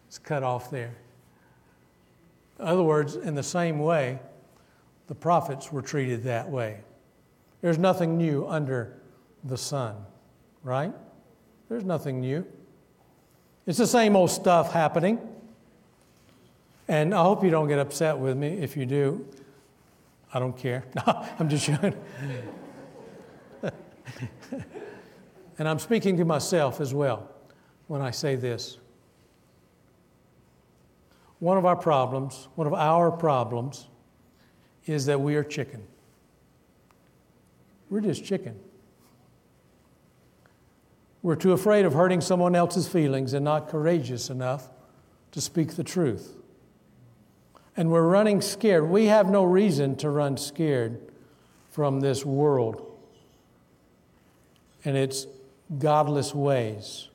It's 0.07 0.19
cut 0.19 0.43
off 0.43 0.71
there. 0.71 0.95
In 2.61 2.67
other 2.67 2.83
words, 2.83 3.17
in 3.17 3.35
the 3.35 3.43
same 3.43 3.79
way, 3.79 4.19
the 5.07 5.15
prophets 5.15 5.73
were 5.73 5.83
treated 5.83 6.23
that 6.25 6.51
way. 6.51 6.81
There's 7.63 7.79
nothing 7.79 8.19
new 8.19 8.47
under 8.47 9.01
the 9.43 9.57
sun, 9.57 9.97
right? 10.63 10.93
There's 11.71 11.85
nothing 11.85 12.21
new. 12.21 12.47
It's 13.65 13.79
the 13.79 13.87
same 13.87 14.17
old 14.17 14.31
stuff 14.31 14.71
happening. 14.71 15.19
And 16.88 17.14
I 17.14 17.23
hope 17.23 17.43
you 17.43 17.50
don't 17.50 17.69
get 17.69 17.78
upset 17.78 18.19
with 18.19 18.37
me. 18.37 18.49
If 18.49 18.76
you 18.76 18.87
do, 18.87 19.26
I 20.33 20.38
don't 20.38 20.57
care. 20.57 20.85
No, 21.07 21.26
I'm 21.38 21.49
just 21.49 21.66
joking. 21.66 21.95
and 25.59 25.69
I'm 25.69 25.78
speaking 25.78 26.16
to 26.19 26.25
myself 26.25 26.81
as 26.81 26.95
well 26.95 27.31
when 27.87 28.02
I 28.02 28.11
say 28.11 28.37
this. 28.37 28.78
One 31.38 31.59
of 31.59 31.64
our 31.66 31.76
problems, 31.76 32.49
one 32.55 32.66
of 32.66 32.75
our 32.75 33.11
problems, 33.11 33.88
is 34.87 35.07
that 35.07 35.21
we 35.21 35.35
are 35.37 35.45
chicken. 35.45 35.83
We're 37.90 38.00
just 38.00 38.25
chicken. 38.25 38.59
We're 41.23 41.37
too 41.37 41.52
afraid 41.52 41.85
of 41.85 41.93
hurting 41.93 42.21
someone 42.21 42.55
else's 42.55 42.88
feelings 42.88 43.33
and 43.33 43.45
not 43.45 43.69
courageous 43.69 44.31
enough 44.31 44.69
to 45.33 45.40
speak 45.40 45.75
the 45.75 45.85
truth. 45.85 46.37
And 47.76 47.90
we're 47.90 48.09
running 48.09 48.40
scared. 48.40 48.88
We 48.88 49.06
have 49.06 49.28
no 49.28 49.45
reason 49.45 49.97
to 49.97 50.11
run 50.11 50.37
scared 50.37 51.00
from 51.71 52.00
this 52.00 52.25
world 52.25 52.99
and 54.85 54.97
its 54.97 55.26
godless 55.78 56.35
ways. 56.35 57.09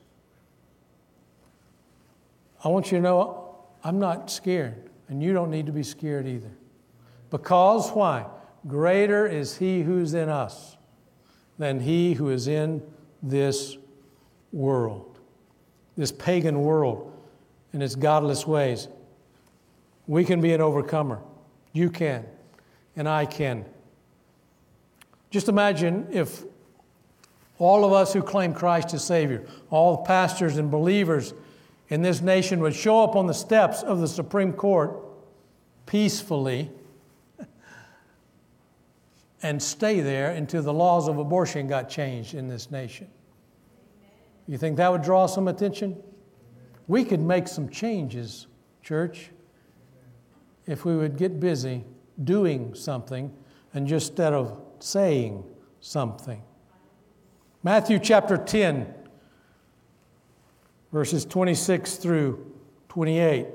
I 2.62 2.68
want 2.68 2.92
you 2.92 2.98
to 2.98 3.02
know 3.02 3.56
I'm 3.82 3.98
not 3.98 4.30
scared, 4.30 4.88
and 5.08 5.22
you 5.22 5.32
don't 5.32 5.50
need 5.50 5.66
to 5.66 5.72
be 5.72 5.82
scared 5.82 6.28
either. 6.28 6.52
Because 7.30 7.90
why? 7.90 8.26
Greater 8.68 9.26
is 9.26 9.56
he 9.56 9.82
who's 9.82 10.14
in 10.14 10.28
us 10.28 10.76
than 11.58 11.80
he 11.80 12.12
who 12.14 12.28
is 12.28 12.46
in 12.46 12.82
this 13.22 13.76
world, 14.52 15.18
this 15.96 16.12
pagan 16.12 16.62
world 16.62 17.12
and 17.72 17.82
its 17.82 17.94
godless 17.94 18.46
ways. 18.46 18.86
We 20.06 20.24
can 20.24 20.40
be 20.40 20.52
an 20.52 20.60
overcomer. 20.60 21.20
You 21.72 21.90
can, 21.90 22.26
and 22.96 23.08
I 23.08 23.26
can. 23.26 23.64
Just 25.30 25.48
imagine 25.48 26.06
if 26.10 26.42
all 27.58 27.84
of 27.84 27.92
us 27.92 28.12
who 28.12 28.22
claim 28.22 28.52
Christ 28.52 28.92
as 28.92 29.04
Savior, 29.04 29.46
all 29.70 30.04
pastors 30.04 30.58
and 30.58 30.70
believers 30.70 31.32
in 31.88 32.02
this 32.02 32.20
nation 32.20 32.60
would 32.60 32.74
show 32.74 33.02
up 33.02 33.16
on 33.16 33.26
the 33.26 33.34
steps 33.34 33.82
of 33.82 34.00
the 34.00 34.08
Supreme 34.08 34.52
Court 34.52 34.98
peacefully 35.86 36.70
and 39.42 39.62
stay 39.62 40.00
there 40.00 40.30
until 40.30 40.62
the 40.62 40.72
laws 40.72 41.08
of 41.08 41.18
abortion 41.18 41.66
got 41.66 41.88
changed 41.88 42.34
in 42.34 42.48
this 42.48 42.70
nation. 42.70 43.08
You 44.46 44.58
think 44.58 44.76
that 44.76 44.90
would 44.90 45.02
draw 45.02 45.26
some 45.26 45.48
attention? 45.48 45.96
We 46.88 47.04
could 47.04 47.20
make 47.20 47.46
some 47.46 47.68
changes, 47.68 48.46
church, 48.82 49.30
if 50.66 50.84
we 50.84 50.96
would 50.96 51.16
get 51.16 51.40
busy 51.40 51.84
doing 52.22 52.74
something 52.74 53.32
and 53.74 53.86
just 53.86 54.10
instead 54.10 54.32
of 54.32 54.60
saying 54.78 55.44
something. 55.80 56.42
Matthew 57.62 57.98
chapter 57.98 58.36
10, 58.36 58.92
verses 60.92 61.24
26 61.24 61.96
through 61.96 62.52
28. 62.88 63.46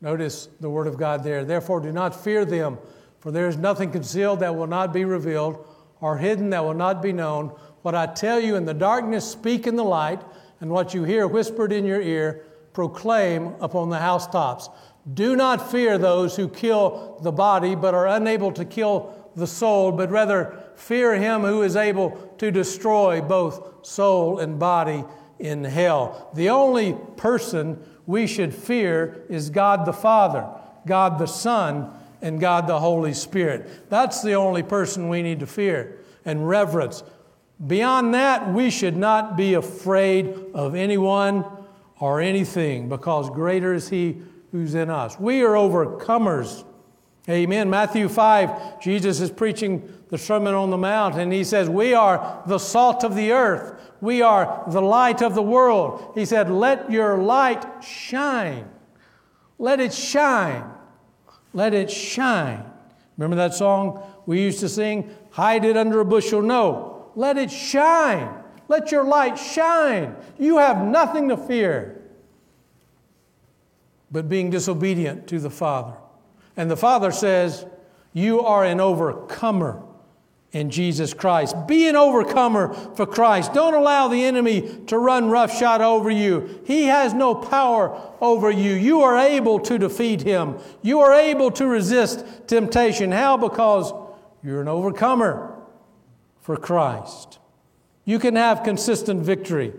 Notice 0.00 0.48
the 0.60 0.68
word 0.68 0.88
of 0.88 0.98
God 0.98 1.22
there. 1.22 1.44
Therefore, 1.44 1.80
do 1.80 1.92
not 1.92 2.24
fear 2.24 2.44
them, 2.44 2.78
for 3.20 3.30
there 3.30 3.46
is 3.46 3.56
nothing 3.56 3.92
concealed 3.92 4.40
that 4.40 4.54
will 4.54 4.66
not 4.66 4.92
be 4.92 5.04
revealed, 5.04 5.64
or 6.00 6.18
hidden 6.18 6.50
that 6.50 6.64
will 6.64 6.74
not 6.74 7.00
be 7.00 7.12
known. 7.12 7.48
What 7.82 7.94
I 7.94 8.06
tell 8.06 8.40
you 8.40 8.56
in 8.56 8.64
the 8.64 8.74
darkness, 8.74 9.24
speak 9.30 9.68
in 9.68 9.76
the 9.76 9.84
light, 9.84 10.20
and 10.60 10.70
what 10.70 10.92
you 10.92 11.04
hear 11.04 11.28
whispered 11.28 11.72
in 11.72 11.84
your 11.84 12.00
ear, 12.00 12.44
proclaim 12.72 13.54
upon 13.60 13.90
the 13.90 13.98
housetops. 13.98 14.68
Do 15.10 15.34
not 15.34 15.70
fear 15.70 15.98
those 15.98 16.36
who 16.36 16.48
kill 16.48 17.18
the 17.22 17.32
body, 17.32 17.74
but 17.74 17.94
are 17.94 18.06
unable 18.06 18.52
to 18.52 18.64
kill 18.64 19.30
the 19.34 19.46
soul, 19.46 19.92
but 19.92 20.10
rather 20.10 20.62
fear 20.76 21.14
him 21.14 21.42
who 21.42 21.62
is 21.62 21.76
able 21.76 22.34
to 22.38 22.50
destroy 22.50 23.20
both 23.20 23.86
soul 23.86 24.38
and 24.38 24.58
body 24.58 25.04
in 25.38 25.64
hell. 25.64 26.30
The 26.34 26.50
only 26.50 26.96
person 27.16 27.82
we 28.06 28.26
should 28.26 28.54
fear 28.54 29.24
is 29.28 29.50
God 29.50 29.86
the 29.86 29.92
Father, 29.92 30.48
God 30.86 31.18
the 31.18 31.26
Son, 31.26 31.92
and 32.20 32.38
God 32.40 32.68
the 32.68 32.78
Holy 32.78 33.12
Spirit. 33.12 33.90
That's 33.90 34.22
the 34.22 34.34
only 34.34 34.62
person 34.62 35.08
we 35.08 35.22
need 35.22 35.40
to 35.40 35.46
fear 35.46 35.98
and 36.24 36.48
reverence. 36.48 37.02
Beyond 37.64 38.14
that, 38.14 38.52
we 38.52 38.70
should 38.70 38.96
not 38.96 39.36
be 39.36 39.54
afraid 39.54 40.34
of 40.54 40.74
anyone 40.74 41.44
or 41.98 42.20
anything 42.20 42.88
because 42.88 43.30
greater 43.30 43.74
is 43.74 43.88
He 43.88 44.22
who's 44.52 44.74
in 44.74 44.90
us. 44.90 45.18
We 45.18 45.42
are 45.42 45.54
overcomers. 45.54 46.64
Amen. 47.28 47.70
Matthew 47.70 48.08
5, 48.08 48.80
Jesus 48.80 49.20
is 49.20 49.30
preaching 49.30 49.88
the 50.08 50.18
Sermon 50.18 50.54
on 50.54 50.70
the 50.70 50.76
Mount, 50.76 51.16
and 51.16 51.32
he 51.32 51.44
says, 51.44 51.68
We 51.70 51.94
are 51.94 52.42
the 52.46 52.58
salt 52.58 53.02
of 53.02 53.14
the 53.16 53.32
earth. 53.32 53.80
We 54.00 54.22
are 54.22 54.64
the 54.68 54.82
light 54.82 55.22
of 55.22 55.34
the 55.34 55.42
world. 55.42 56.12
He 56.14 56.24
said, 56.24 56.50
Let 56.50 56.90
your 56.90 57.18
light 57.18 57.64
shine. 57.82 58.68
Let 59.58 59.80
it 59.80 59.94
shine. 59.94 60.64
Let 61.54 61.74
it 61.74 61.90
shine. 61.90 62.64
Remember 63.16 63.36
that 63.36 63.54
song 63.54 64.02
we 64.26 64.42
used 64.42 64.60
to 64.60 64.68
sing? 64.68 65.14
Hide 65.30 65.64
it 65.64 65.76
under 65.76 66.00
a 66.00 66.04
bushel. 66.04 66.42
No, 66.42 67.10
let 67.14 67.38
it 67.38 67.50
shine. 67.50 68.42
Let 68.68 68.90
your 68.90 69.04
light 69.04 69.38
shine. 69.38 70.16
You 70.38 70.58
have 70.58 70.84
nothing 70.84 71.28
to 71.28 71.36
fear 71.36 72.01
but 74.12 74.28
being 74.28 74.50
disobedient 74.50 75.26
to 75.28 75.40
the 75.40 75.50
Father. 75.50 75.94
And 76.56 76.70
the 76.70 76.76
Father 76.76 77.10
says, 77.10 77.66
You 78.12 78.42
are 78.42 78.64
an 78.64 78.78
overcomer 78.78 79.82
in 80.52 80.68
Jesus 80.68 81.14
Christ. 81.14 81.56
Be 81.66 81.88
an 81.88 81.96
overcomer 81.96 82.74
for 82.94 83.06
Christ. 83.06 83.54
Don't 83.54 83.72
allow 83.72 84.08
the 84.08 84.22
enemy 84.22 84.80
to 84.88 84.98
run 84.98 85.30
roughshod 85.30 85.80
over 85.80 86.10
you. 86.10 86.60
He 86.66 86.84
has 86.84 87.14
no 87.14 87.34
power 87.34 87.98
over 88.20 88.50
you. 88.50 88.74
You 88.74 89.00
are 89.00 89.16
able 89.16 89.58
to 89.60 89.78
defeat 89.78 90.20
him. 90.20 90.58
You 90.82 91.00
are 91.00 91.14
able 91.14 91.50
to 91.52 91.66
resist 91.66 92.24
temptation. 92.46 93.12
How? 93.12 93.38
Because 93.38 93.94
you're 94.44 94.60
an 94.60 94.68
overcomer 94.68 95.56
for 96.42 96.58
Christ. 96.58 97.38
You 98.04 98.18
can 98.18 98.36
have 98.36 98.62
consistent 98.62 99.22
victory 99.22 99.72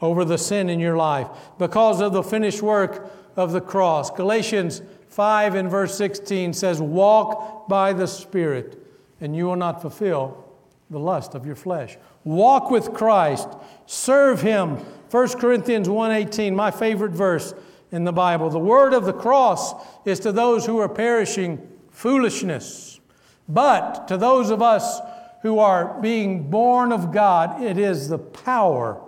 over 0.00 0.24
the 0.24 0.38
sin 0.38 0.68
in 0.68 0.78
your 0.78 0.96
life 0.96 1.28
because 1.58 2.00
of 2.00 2.12
the 2.12 2.22
finished 2.22 2.60
work 2.60 3.10
of 3.38 3.52
the 3.52 3.60
cross. 3.60 4.10
Galatians 4.10 4.82
5 5.08 5.54
and 5.54 5.70
verse 5.70 5.96
16 5.96 6.52
says, 6.52 6.82
Walk 6.82 7.68
by 7.68 7.92
the 7.92 8.06
Spirit, 8.06 8.84
and 9.20 9.34
you 9.34 9.46
will 9.46 9.56
not 9.56 9.80
fulfill 9.80 10.44
the 10.90 10.98
lust 10.98 11.34
of 11.34 11.46
your 11.46 11.54
flesh. 11.54 11.96
Walk 12.24 12.70
with 12.70 12.92
Christ, 12.92 13.48
serve 13.86 14.42
Him. 14.42 14.76
1 15.10 15.38
Corinthians 15.38 15.88
1:18, 15.88 16.54
my 16.54 16.70
favorite 16.70 17.12
verse 17.12 17.54
in 17.92 18.04
the 18.04 18.12
Bible. 18.12 18.50
The 18.50 18.58
word 18.58 18.92
of 18.92 19.04
the 19.04 19.12
cross 19.12 19.74
is 20.04 20.20
to 20.20 20.32
those 20.32 20.66
who 20.66 20.78
are 20.78 20.88
perishing 20.88 21.66
foolishness, 21.90 23.00
but 23.48 24.08
to 24.08 24.16
those 24.16 24.50
of 24.50 24.62
us 24.62 25.00
who 25.42 25.58
are 25.58 25.98
being 26.00 26.50
born 26.50 26.90
of 26.90 27.12
God, 27.12 27.62
it 27.62 27.78
is 27.78 28.08
the 28.08 28.18
power 28.18 29.00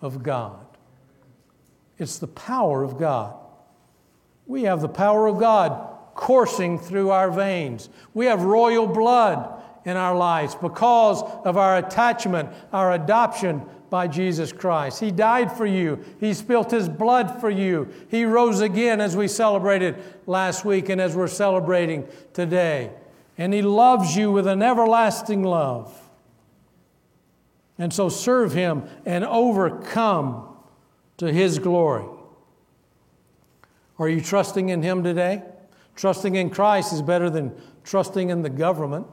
of 0.00 0.22
God. 0.22 0.64
It's 1.98 2.18
the 2.18 2.26
power 2.26 2.82
of 2.82 2.98
God. 2.98 3.43
We 4.46 4.64
have 4.64 4.80
the 4.80 4.88
power 4.88 5.26
of 5.26 5.38
God 5.38 5.88
coursing 6.14 6.78
through 6.78 7.10
our 7.10 7.30
veins. 7.30 7.88
We 8.12 8.26
have 8.26 8.42
royal 8.42 8.86
blood 8.86 9.62
in 9.84 9.96
our 9.96 10.16
lives 10.16 10.54
because 10.54 11.22
of 11.44 11.56
our 11.56 11.78
attachment, 11.78 12.50
our 12.72 12.92
adoption 12.92 13.62
by 13.90 14.08
Jesus 14.08 14.52
Christ. 14.52 15.00
He 15.00 15.10
died 15.10 15.52
for 15.52 15.66
you. 15.66 16.02
He 16.20 16.34
spilt 16.34 16.70
his 16.70 16.88
blood 16.88 17.40
for 17.40 17.50
you. 17.50 17.88
He 18.10 18.24
rose 18.24 18.60
again 18.60 19.00
as 19.00 19.16
we 19.16 19.28
celebrated 19.28 19.96
last 20.26 20.64
week 20.64 20.88
and 20.88 21.00
as 21.00 21.14
we're 21.14 21.28
celebrating 21.28 22.06
today 22.32 22.90
and 23.36 23.52
He 23.52 23.62
loves 23.62 24.16
you 24.16 24.30
with 24.30 24.46
an 24.46 24.62
everlasting 24.62 25.42
love. 25.42 26.00
And 27.78 27.92
so 27.92 28.08
serve 28.08 28.52
Him 28.52 28.84
and 29.04 29.24
overcome 29.24 30.56
to 31.16 31.32
His 31.32 31.58
glory. 31.58 32.04
Are 33.98 34.08
you 34.08 34.20
trusting 34.20 34.68
in 34.70 34.82
Him 34.82 35.02
today? 35.02 35.42
Trusting 35.94 36.34
in 36.34 36.50
Christ 36.50 36.92
is 36.92 37.02
better 37.02 37.30
than 37.30 37.54
trusting 37.84 38.30
in 38.30 38.42
the 38.42 38.50
government. 38.50 39.06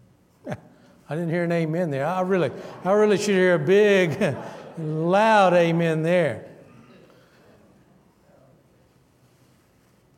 I 0.48 1.14
didn't 1.14 1.30
hear 1.30 1.44
an 1.44 1.52
amen 1.52 1.90
there. 1.90 2.06
I 2.06 2.22
really, 2.22 2.50
I 2.84 2.92
really 2.92 3.18
should 3.18 3.34
hear 3.34 3.54
a 3.54 3.58
big, 3.58 4.36
loud 4.78 5.52
amen 5.52 6.02
there. 6.02 6.46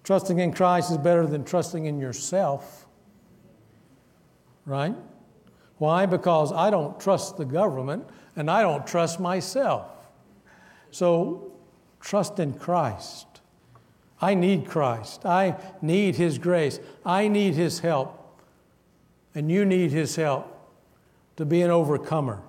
Trusting 0.05 0.39
in 0.39 0.53
Christ 0.53 0.91
is 0.91 0.97
better 0.97 1.27
than 1.27 1.45
trusting 1.45 1.85
in 1.85 1.99
yourself. 1.99 2.87
Right? 4.65 4.95
Why? 5.77 6.07
Because 6.07 6.53
I 6.53 6.71
don't 6.71 6.99
trust 6.99 7.37
the 7.37 7.45
government 7.45 8.09
and 8.35 8.51
I 8.51 8.63
don't 8.63 8.87
trust 8.87 9.21
myself. 9.21 9.91
So 10.91 11.53
trust 12.01 12.39
in 12.39 12.55
Christ. 12.55 13.28
I 14.21 14.35
need 14.35 14.67
Christ. 14.67 15.25
I 15.25 15.57
need 15.81 16.17
His 16.17 16.39
grace. 16.39 16.81
I 17.05 17.29
need 17.29 17.55
His 17.55 17.81
help. 17.81 18.41
And 19.35 19.51
you 19.51 19.65
need 19.65 19.91
His 19.91 20.17
help 20.17 20.55
to 21.37 21.45
be 21.45 21.63
an 21.63 21.71
overcomer. 21.71 22.43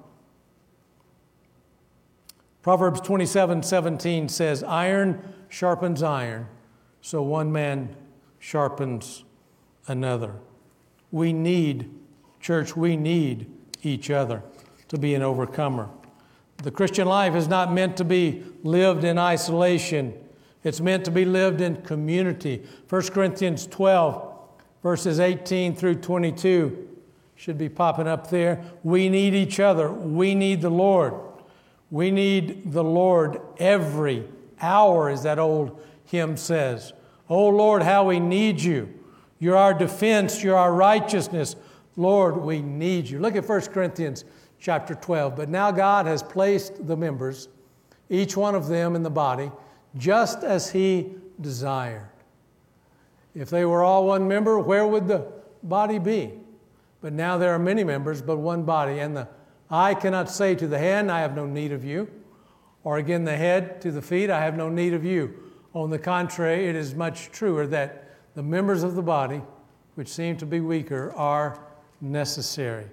Proverbs 2.61 3.01
27 3.01 3.63
17 3.63 4.29
says, 4.29 4.63
Iron 4.63 5.33
sharpens 5.47 6.03
iron, 6.03 6.47
so 7.01 7.21
one 7.21 7.51
man 7.51 7.95
sharpens 8.39 9.23
another. 9.87 10.33
We 11.11 11.33
need, 11.33 11.89
church, 12.39 12.75
we 12.75 12.97
need 12.97 13.49
each 13.83 14.09
other 14.09 14.43
to 14.89 14.97
be 14.97 15.15
an 15.15 15.21
overcomer. 15.21 15.89
The 16.57 16.71
Christian 16.71 17.07
life 17.07 17.35
is 17.35 17.47
not 17.47 17.73
meant 17.73 17.95
to 17.97 18.03
be 18.03 18.43
lived 18.63 19.03
in 19.03 19.17
isolation. 19.17 20.13
It's 20.63 20.81
meant 20.81 21.05
to 21.05 21.11
be 21.11 21.25
lived 21.25 21.61
in 21.61 21.77
community. 21.83 22.63
1 22.89 23.01
Corinthians 23.09 23.65
12, 23.67 24.33
verses 24.83 25.19
18 25.19 25.75
through 25.75 25.95
22 25.95 26.87
should 27.35 27.57
be 27.57 27.69
popping 27.69 28.07
up 28.07 28.29
there. 28.29 28.61
We 28.83 29.07
need 29.07 29.33
each 29.33 29.59
other. 29.59 29.89
We 29.89 30.35
need 30.35 30.61
the 30.61 30.69
Lord. 30.69 31.13
We 31.89 32.11
need 32.11 32.71
the 32.71 32.83
Lord 32.83 33.39
every 33.57 34.25
hour, 34.61 35.09
as 35.09 35.23
that 35.23 35.39
old 35.39 35.81
hymn 36.05 36.35
says. 36.35 36.93
Oh 37.29 37.47
Lord, 37.47 37.81
how 37.81 38.03
we 38.05 38.19
need 38.19 38.61
you. 38.61 38.93
You're 39.39 39.55
our 39.55 39.73
defense, 39.73 40.43
you're 40.43 40.57
our 40.57 40.73
righteousness. 40.73 41.55
Lord, 41.95 42.37
we 42.37 42.61
need 42.61 43.09
you. 43.09 43.19
Look 43.19 43.35
at 43.35 43.47
1 43.47 43.61
Corinthians 43.67 44.25
chapter 44.59 44.95
12. 44.95 45.35
But 45.35 45.49
now 45.49 45.71
God 45.71 46.05
has 46.05 46.21
placed 46.21 46.85
the 46.85 46.97
members, 46.97 47.47
each 48.09 48.35
one 48.35 48.55
of 48.55 48.67
them 48.67 48.95
in 48.95 49.03
the 49.03 49.09
body, 49.09 49.51
just 49.97 50.43
as 50.43 50.71
He 50.71 51.15
desired. 51.41 52.09
If 53.35 53.49
they 53.49 53.65
were 53.65 53.83
all 53.83 54.07
one 54.07 54.27
member, 54.27 54.59
where 54.59 54.85
would 54.85 55.07
the 55.07 55.27
body 55.63 55.99
be? 55.99 56.33
But 57.01 57.13
now 57.13 57.37
there 57.37 57.53
are 57.53 57.59
many 57.59 57.83
members, 57.83 58.21
but 58.21 58.37
one 58.37 58.63
body. 58.63 58.99
And 58.99 59.15
the 59.15 59.27
eye 59.69 59.93
cannot 59.93 60.29
say 60.29 60.55
to 60.55 60.67
the 60.67 60.79
hand, 60.79 61.11
I 61.11 61.21
have 61.21 61.35
no 61.35 61.45
need 61.45 61.71
of 61.71 61.85
you. 61.85 62.09
Or 62.83 62.97
again, 62.97 63.23
the 63.23 63.37
head 63.37 63.81
to 63.81 63.91
the 63.91 64.01
feet, 64.01 64.29
I 64.29 64.41
have 64.41 64.55
no 64.55 64.69
need 64.69 64.93
of 64.93 65.05
you. 65.05 65.33
On 65.73 65.89
the 65.89 65.99
contrary, 65.99 66.67
it 66.67 66.75
is 66.75 66.95
much 66.95 67.31
truer 67.31 67.67
that 67.67 68.09
the 68.35 68.43
members 68.43 68.83
of 68.83 68.95
the 68.95 69.01
body, 69.01 69.41
which 69.95 70.07
seem 70.07 70.37
to 70.37 70.45
be 70.45 70.59
weaker, 70.59 71.13
are 71.15 71.59
necessary. 72.01 72.87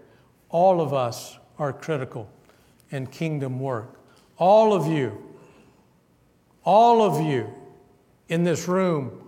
All 0.51 0.81
of 0.81 0.93
us 0.93 1.39
are 1.59 1.73
critical 1.73 2.29
in 2.91 3.07
kingdom 3.07 3.59
work. 3.59 3.99
All 4.39 4.73
of 4.73 4.87
you, 4.87 5.26
all 6.67 7.01
of 7.01 7.25
you 7.25 7.51
in 8.29 8.45
this 8.45 8.69
room 8.69 9.23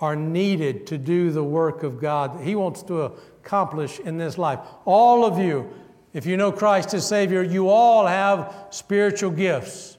are 0.00 0.16
needed 0.16 0.86
to 0.86 0.98
do 0.98 1.30
the 1.30 1.44
work 1.44 1.82
of 1.82 2.00
God 2.00 2.38
that 2.38 2.44
He 2.44 2.56
wants 2.56 2.82
to 2.84 3.02
accomplish 3.02 4.00
in 4.00 4.16
this 4.16 4.38
life. 4.38 4.58
All 4.86 5.24
of 5.24 5.38
you, 5.38 5.70
if 6.14 6.26
you 6.26 6.36
know 6.36 6.50
Christ 6.50 6.94
as 6.94 7.06
Savior, 7.06 7.42
you 7.42 7.68
all 7.68 8.06
have 8.06 8.54
spiritual 8.70 9.30
gifts. 9.30 9.98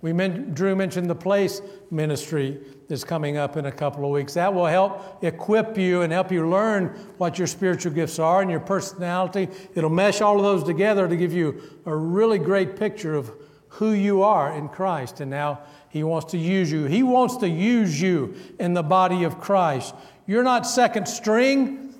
We 0.00 0.12
Drew 0.12 0.76
mentioned 0.76 1.10
the 1.10 1.14
place 1.14 1.60
ministry 1.90 2.60
that's 2.88 3.04
coming 3.04 3.38
up 3.38 3.56
in 3.56 3.66
a 3.66 3.72
couple 3.72 4.04
of 4.04 4.10
weeks. 4.10 4.34
That 4.34 4.52
will 4.52 4.66
help 4.66 5.24
equip 5.24 5.76
you 5.78 6.02
and 6.02 6.12
help 6.12 6.30
you 6.30 6.48
learn 6.48 6.88
what 7.16 7.38
your 7.38 7.46
spiritual 7.46 7.92
gifts 7.92 8.18
are 8.18 8.42
and 8.42 8.50
your 8.50 8.60
personality. 8.60 9.48
It'll 9.74 9.90
mesh 9.90 10.20
all 10.20 10.36
of 10.36 10.42
those 10.42 10.62
together 10.62 11.08
to 11.08 11.16
give 11.16 11.32
you 11.32 11.80
a 11.86 11.96
really 11.96 12.38
great 12.38 12.76
picture 12.76 13.14
of 13.14 13.32
who 13.68 13.92
you 13.92 14.22
are 14.22 14.52
in 14.52 14.68
Christ 14.68 15.20
and 15.20 15.30
now 15.30 15.60
He 15.94 16.02
wants 16.02 16.32
to 16.32 16.38
use 16.38 16.72
you. 16.72 16.86
He 16.86 17.04
wants 17.04 17.36
to 17.36 17.48
use 17.48 18.00
you 18.00 18.34
in 18.58 18.74
the 18.74 18.82
body 18.82 19.22
of 19.22 19.40
Christ. 19.40 19.94
You're 20.26 20.42
not 20.42 20.66
second 20.66 21.06
string, 21.06 21.94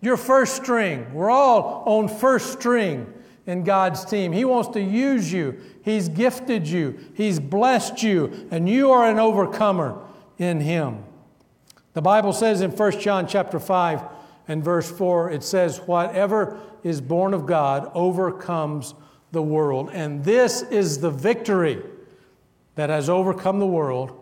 you're 0.00 0.16
first 0.16 0.56
string. 0.56 1.12
We're 1.12 1.28
all 1.30 1.82
on 1.84 2.08
first 2.08 2.58
string 2.58 3.12
in 3.46 3.64
God's 3.64 4.06
team. 4.06 4.32
He 4.32 4.46
wants 4.46 4.70
to 4.70 4.80
use 4.80 5.30
you. 5.30 5.60
He's 5.84 6.08
gifted 6.08 6.66
you. 6.66 6.98
He's 7.12 7.38
blessed 7.38 8.02
you, 8.02 8.48
and 8.50 8.66
you 8.66 8.90
are 8.90 9.04
an 9.04 9.18
overcomer 9.18 10.00
in 10.38 10.62
him. 10.62 11.04
The 11.92 12.00
Bible 12.00 12.32
says 12.32 12.62
in 12.62 12.70
1 12.70 12.98
John 12.98 13.26
chapter 13.26 13.60
5 13.60 14.04
and 14.48 14.64
verse 14.64 14.90
4, 14.90 15.32
it 15.32 15.42
says, 15.42 15.80
Whatever 15.80 16.58
is 16.82 17.02
born 17.02 17.34
of 17.34 17.44
God 17.44 17.90
overcomes 17.92 18.94
the 19.32 19.42
world. 19.42 19.90
And 19.92 20.24
this 20.24 20.62
is 20.62 20.98
the 20.98 21.10
victory 21.10 21.82
that 22.74 22.90
has 22.90 23.08
overcome 23.08 23.58
the 23.58 23.66
world, 23.66 24.18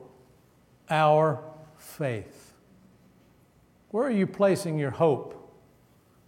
our 0.88 1.42
faith. 1.78 2.54
Where 3.90 4.06
are 4.06 4.10
you 4.10 4.26
placing 4.26 4.78
your 4.78 4.90
hope, 4.90 5.52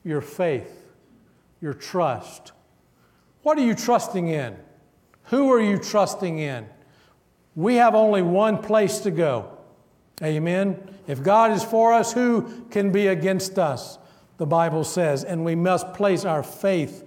your 0.05 0.21
faith, 0.21 0.91
your 1.61 1.75
trust? 1.75 2.53
What 3.43 3.59
are 3.59 3.63
you 3.63 3.75
trusting 3.75 4.29
in? 4.29 4.57
Who 5.25 5.53
are 5.53 5.61
you 5.61 5.79
trusting 5.79 6.39
in? 6.39 6.67
We 7.55 7.77
have 7.77 7.95
only 7.95 8.23
one 8.23 8.59
place 8.59 8.99
to 9.01 9.11
go. 9.11 9.59
Amen. 10.23 10.79
If 11.07 11.23
God 11.23 11.51
is 11.51 11.65
for 11.65 11.93
us, 11.93 12.13
who 12.13 12.65
can 12.71 12.93
be 12.93 13.09
against 13.09 13.59
us? 13.59 13.99
The 14.39 14.47
Bible 14.47 14.85
says, 14.85 15.25
and 15.25 15.45
we 15.45 15.55
must 15.55 15.93
place 15.95 16.25
our 16.25 16.43
faith 16.43 17.05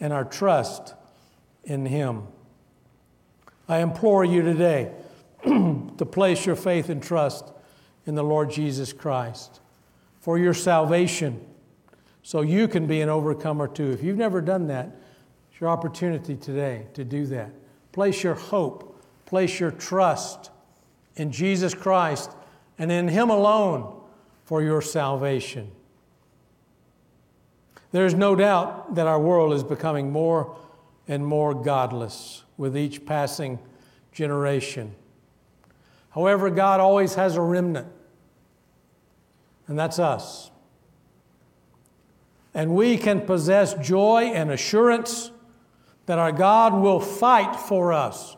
and 0.00 0.12
our 0.12 0.24
trust 0.24 0.94
in 1.64 1.86
Him. 1.86 2.24
I 3.68 3.78
implore 3.78 4.24
you 4.24 4.42
today 4.42 4.92
to 5.44 6.06
place 6.06 6.46
your 6.46 6.56
faith 6.56 6.88
and 6.88 7.02
trust 7.02 7.52
in 8.06 8.14
the 8.14 8.22
Lord 8.22 8.50
Jesus 8.50 8.92
Christ 8.92 9.60
for 10.20 10.38
your 10.38 10.54
salvation 10.54 11.44
so 12.22 12.40
you 12.40 12.68
can 12.68 12.86
be 12.86 13.00
an 13.00 13.08
overcomer 13.08 13.68
too. 13.68 13.90
If 13.90 14.02
you've 14.02 14.16
never 14.16 14.40
done 14.40 14.68
that, 14.68 14.90
it's 15.50 15.60
your 15.60 15.70
opportunity 15.70 16.36
today 16.36 16.86
to 16.94 17.04
do 17.04 17.26
that. 17.26 17.50
Place 17.92 18.22
your 18.22 18.34
hope, 18.34 19.02
place 19.24 19.58
your 19.58 19.70
trust 19.70 20.50
in 21.16 21.32
Jesus 21.32 21.74
Christ 21.74 22.30
and 22.78 22.92
in 22.92 23.08
Him 23.08 23.30
alone 23.30 24.00
for 24.44 24.62
your 24.62 24.82
salvation. 24.82 25.70
There's 27.92 28.14
no 28.14 28.36
doubt 28.36 28.94
that 28.96 29.06
our 29.06 29.20
world 29.20 29.52
is 29.52 29.64
becoming 29.64 30.12
more 30.12 30.56
and 31.08 31.26
more 31.26 31.54
godless 31.54 32.44
with 32.56 32.76
each 32.76 33.04
passing 33.06 33.58
generation. 34.12 34.94
However, 36.10 36.50
God 36.50 36.80
always 36.80 37.14
has 37.14 37.36
a 37.36 37.42
remnant, 37.42 37.88
and 39.66 39.78
that's 39.78 39.98
us. 39.98 40.50
And 42.54 42.74
we 42.74 42.96
can 42.96 43.20
possess 43.20 43.74
joy 43.74 44.30
and 44.34 44.50
assurance 44.50 45.30
that 46.06 46.18
our 46.18 46.32
God 46.32 46.72
will 46.72 47.00
fight 47.00 47.54
for 47.54 47.92
us. 47.92 48.36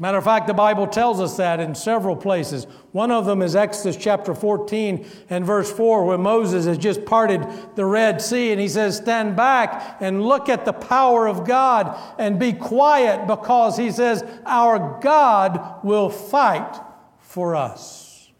Matter 0.00 0.16
of 0.16 0.24
fact, 0.24 0.46
the 0.46 0.54
Bible 0.54 0.86
tells 0.86 1.20
us 1.20 1.36
that 1.36 1.60
in 1.60 1.74
several 1.74 2.16
places. 2.16 2.64
One 2.92 3.10
of 3.10 3.26
them 3.26 3.42
is 3.42 3.54
Exodus 3.54 3.98
chapter 3.98 4.34
14 4.34 5.06
and 5.28 5.44
verse 5.44 5.70
4, 5.70 6.06
where 6.06 6.16
Moses 6.16 6.64
has 6.64 6.78
just 6.78 7.04
parted 7.04 7.46
the 7.76 7.84
Red 7.84 8.22
Sea 8.22 8.50
and 8.50 8.58
he 8.58 8.66
says, 8.66 8.96
Stand 8.96 9.36
back 9.36 9.98
and 10.00 10.24
look 10.24 10.48
at 10.48 10.64
the 10.64 10.72
power 10.72 11.28
of 11.28 11.46
God 11.46 12.00
and 12.18 12.38
be 12.38 12.54
quiet 12.54 13.26
because 13.26 13.76
he 13.76 13.90
says, 13.90 14.24
Our 14.46 14.98
God 15.02 15.84
will 15.84 16.08
fight 16.08 16.80
for 17.18 17.54
us. 17.54 18.30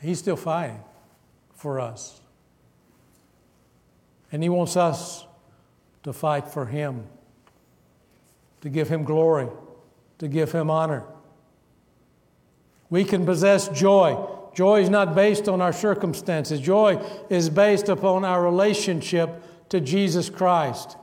He's 0.00 0.20
still 0.20 0.36
fighting 0.36 0.84
for 1.54 1.80
us. 1.80 2.20
And 4.30 4.44
He 4.44 4.48
wants 4.48 4.76
us 4.76 5.25
to 6.06 6.12
fight 6.12 6.46
for 6.46 6.66
Him, 6.66 7.04
to 8.60 8.68
give 8.68 8.88
Him 8.88 9.02
glory, 9.02 9.48
to 10.18 10.28
give 10.28 10.52
Him 10.52 10.70
honor. 10.70 11.02
We 12.90 13.02
can 13.02 13.26
possess 13.26 13.66
joy. 13.68 14.24
Joy 14.54 14.82
is 14.82 14.88
not 14.88 15.16
based 15.16 15.48
on 15.48 15.60
our 15.60 15.72
circumstances, 15.72 16.60
joy 16.60 17.04
is 17.28 17.50
based 17.50 17.88
upon 17.88 18.24
our 18.24 18.40
relationship 18.40 19.42
to 19.70 19.80
Jesus 19.80 20.30
Christ. 20.30 20.96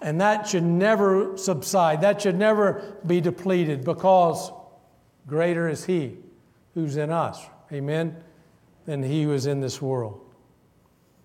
And 0.00 0.18
that 0.22 0.48
should 0.48 0.64
never 0.64 1.36
subside, 1.36 2.00
that 2.00 2.22
should 2.22 2.38
never 2.38 2.96
be 3.06 3.20
depleted 3.20 3.84
because 3.84 4.50
greater 5.26 5.68
is 5.68 5.84
He 5.84 6.16
who's 6.72 6.96
in 6.96 7.10
us. 7.10 7.38
Amen. 7.70 8.16
than 8.86 9.02
he 9.02 9.26
was 9.26 9.46
in 9.46 9.60
this 9.60 9.80
world. 9.80 10.18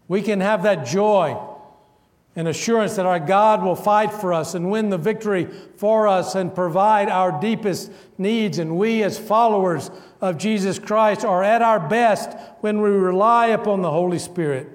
We 0.10 0.22
can 0.22 0.42
have 0.42 0.64
that 0.64 0.86
joy 0.86 1.57
and 2.38 2.48
assurance 2.48 2.96
that 2.96 3.06
our 3.08 3.20
God 3.20 3.64
will 3.64 3.76
fight 3.76 4.14
for 4.14 4.32
us 4.32 4.54
and 4.54 4.70
win 4.70 4.92
the 4.92 4.98
victory 4.98 5.46
for 5.76 6.08
us 6.08 6.36
and 6.36 6.54
provide 6.54 7.10
our 7.10 7.42
deepest 7.42 7.92
needs. 8.20 8.60
And 8.60 8.78
we, 8.78 9.02
as 9.02 9.18
followers 9.18 9.90
of 10.22 10.38
Jesus 10.38 10.78
Christ, 10.78 11.26
are 11.26 11.44
at 11.44 11.64
our 11.64 11.80
best 11.80 12.38
when 12.62 12.80
we 12.80 12.92
rely 12.92 13.48
upon 13.48 13.82
the 13.82 13.90
Holy 13.90 14.20
Spirit 14.20 14.70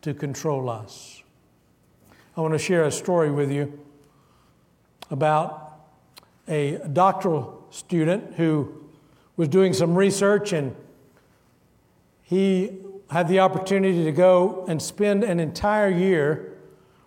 to 0.00 0.14
control 0.14 0.70
us. 0.70 1.22
I 2.34 2.40
want 2.40 2.54
to 2.54 2.58
share 2.58 2.84
a 2.84 2.90
story 2.90 3.30
with 3.30 3.52
you 3.52 3.78
about 5.10 5.80
a 6.48 6.78
doctoral 6.94 7.66
student 7.68 8.36
who 8.36 8.88
was 9.36 9.48
doing 9.48 9.74
some 9.74 9.94
research 9.94 10.54
and 10.54 10.74
he 12.22 12.78
had 13.10 13.28
the 13.28 13.40
opportunity 13.40 14.02
to 14.04 14.12
go 14.12 14.64
and 14.66 14.80
spend 14.80 15.24
an 15.24 15.38
entire 15.38 15.90
year 15.90 16.51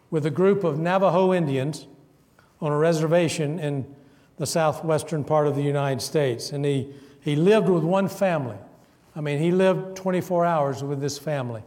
with 0.09 0.25
a 0.25 0.31
group 0.31 0.63
of 0.63 0.79
Navajo 0.79 1.33
Indians 1.33 1.87
on 2.61 2.71
a 2.71 2.77
reservation 2.77 3.59
in 3.59 3.85
the 4.37 4.45
southwestern 4.45 5.23
part 5.23 5.47
of 5.47 5.55
the 5.55 5.61
United 5.61 6.01
States. 6.01 6.51
And 6.51 6.65
he, 6.65 6.93
he 7.21 7.35
lived 7.35 7.69
with 7.69 7.83
one 7.83 8.07
family. 8.07 8.57
I 9.15 9.21
mean, 9.21 9.39
he 9.39 9.51
lived 9.51 9.95
24 9.95 10.45
hours 10.45 10.83
with 10.83 10.99
this 10.99 11.17
family. 11.17 11.63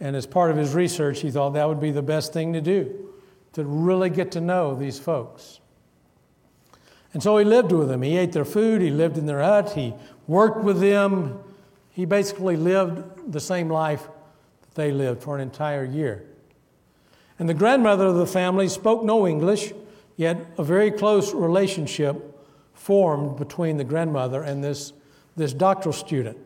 And 0.00 0.16
as 0.16 0.26
part 0.26 0.50
of 0.50 0.56
his 0.56 0.74
research, 0.74 1.20
he 1.20 1.30
thought 1.30 1.50
that 1.50 1.68
would 1.68 1.80
be 1.80 1.92
the 1.92 2.02
best 2.02 2.32
thing 2.32 2.52
to 2.52 2.60
do, 2.60 3.10
to 3.52 3.64
really 3.64 4.10
get 4.10 4.32
to 4.32 4.40
know 4.40 4.74
these 4.74 4.98
folks. 4.98 5.60
And 7.12 7.22
so 7.22 7.38
he 7.38 7.44
lived 7.44 7.70
with 7.70 7.88
them. 7.88 8.02
He 8.02 8.16
ate 8.16 8.32
their 8.32 8.44
food, 8.44 8.82
he 8.82 8.90
lived 8.90 9.16
in 9.16 9.26
their 9.26 9.40
hut, 9.40 9.70
he 9.70 9.94
worked 10.26 10.64
with 10.64 10.80
them. 10.80 11.38
He 11.90 12.04
basically 12.04 12.56
lived 12.56 13.32
the 13.32 13.40
same 13.40 13.68
life 13.68 14.08
that 14.62 14.74
they 14.74 14.90
lived 14.90 15.22
for 15.22 15.36
an 15.36 15.40
entire 15.40 15.84
year. 15.84 16.24
And 17.38 17.48
the 17.48 17.54
grandmother 17.54 18.06
of 18.06 18.16
the 18.16 18.26
family 18.26 18.68
spoke 18.68 19.04
no 19.04 19.26
English, 19.26 19.72
yet 20.16 20.46
a 20.56 20.64
very 20.64 20.90
close 20.90 21.34
relationship 21.34 22.30
formed 22.74 23.36
between 23.36 23.76
the 23.76 23.84
grandmother 23.84 24.42
and 24.42 24.62
this, 24.62 24.92
this 25.36 25.52
doctoral 25.52 25.92
student. 25.92 26.38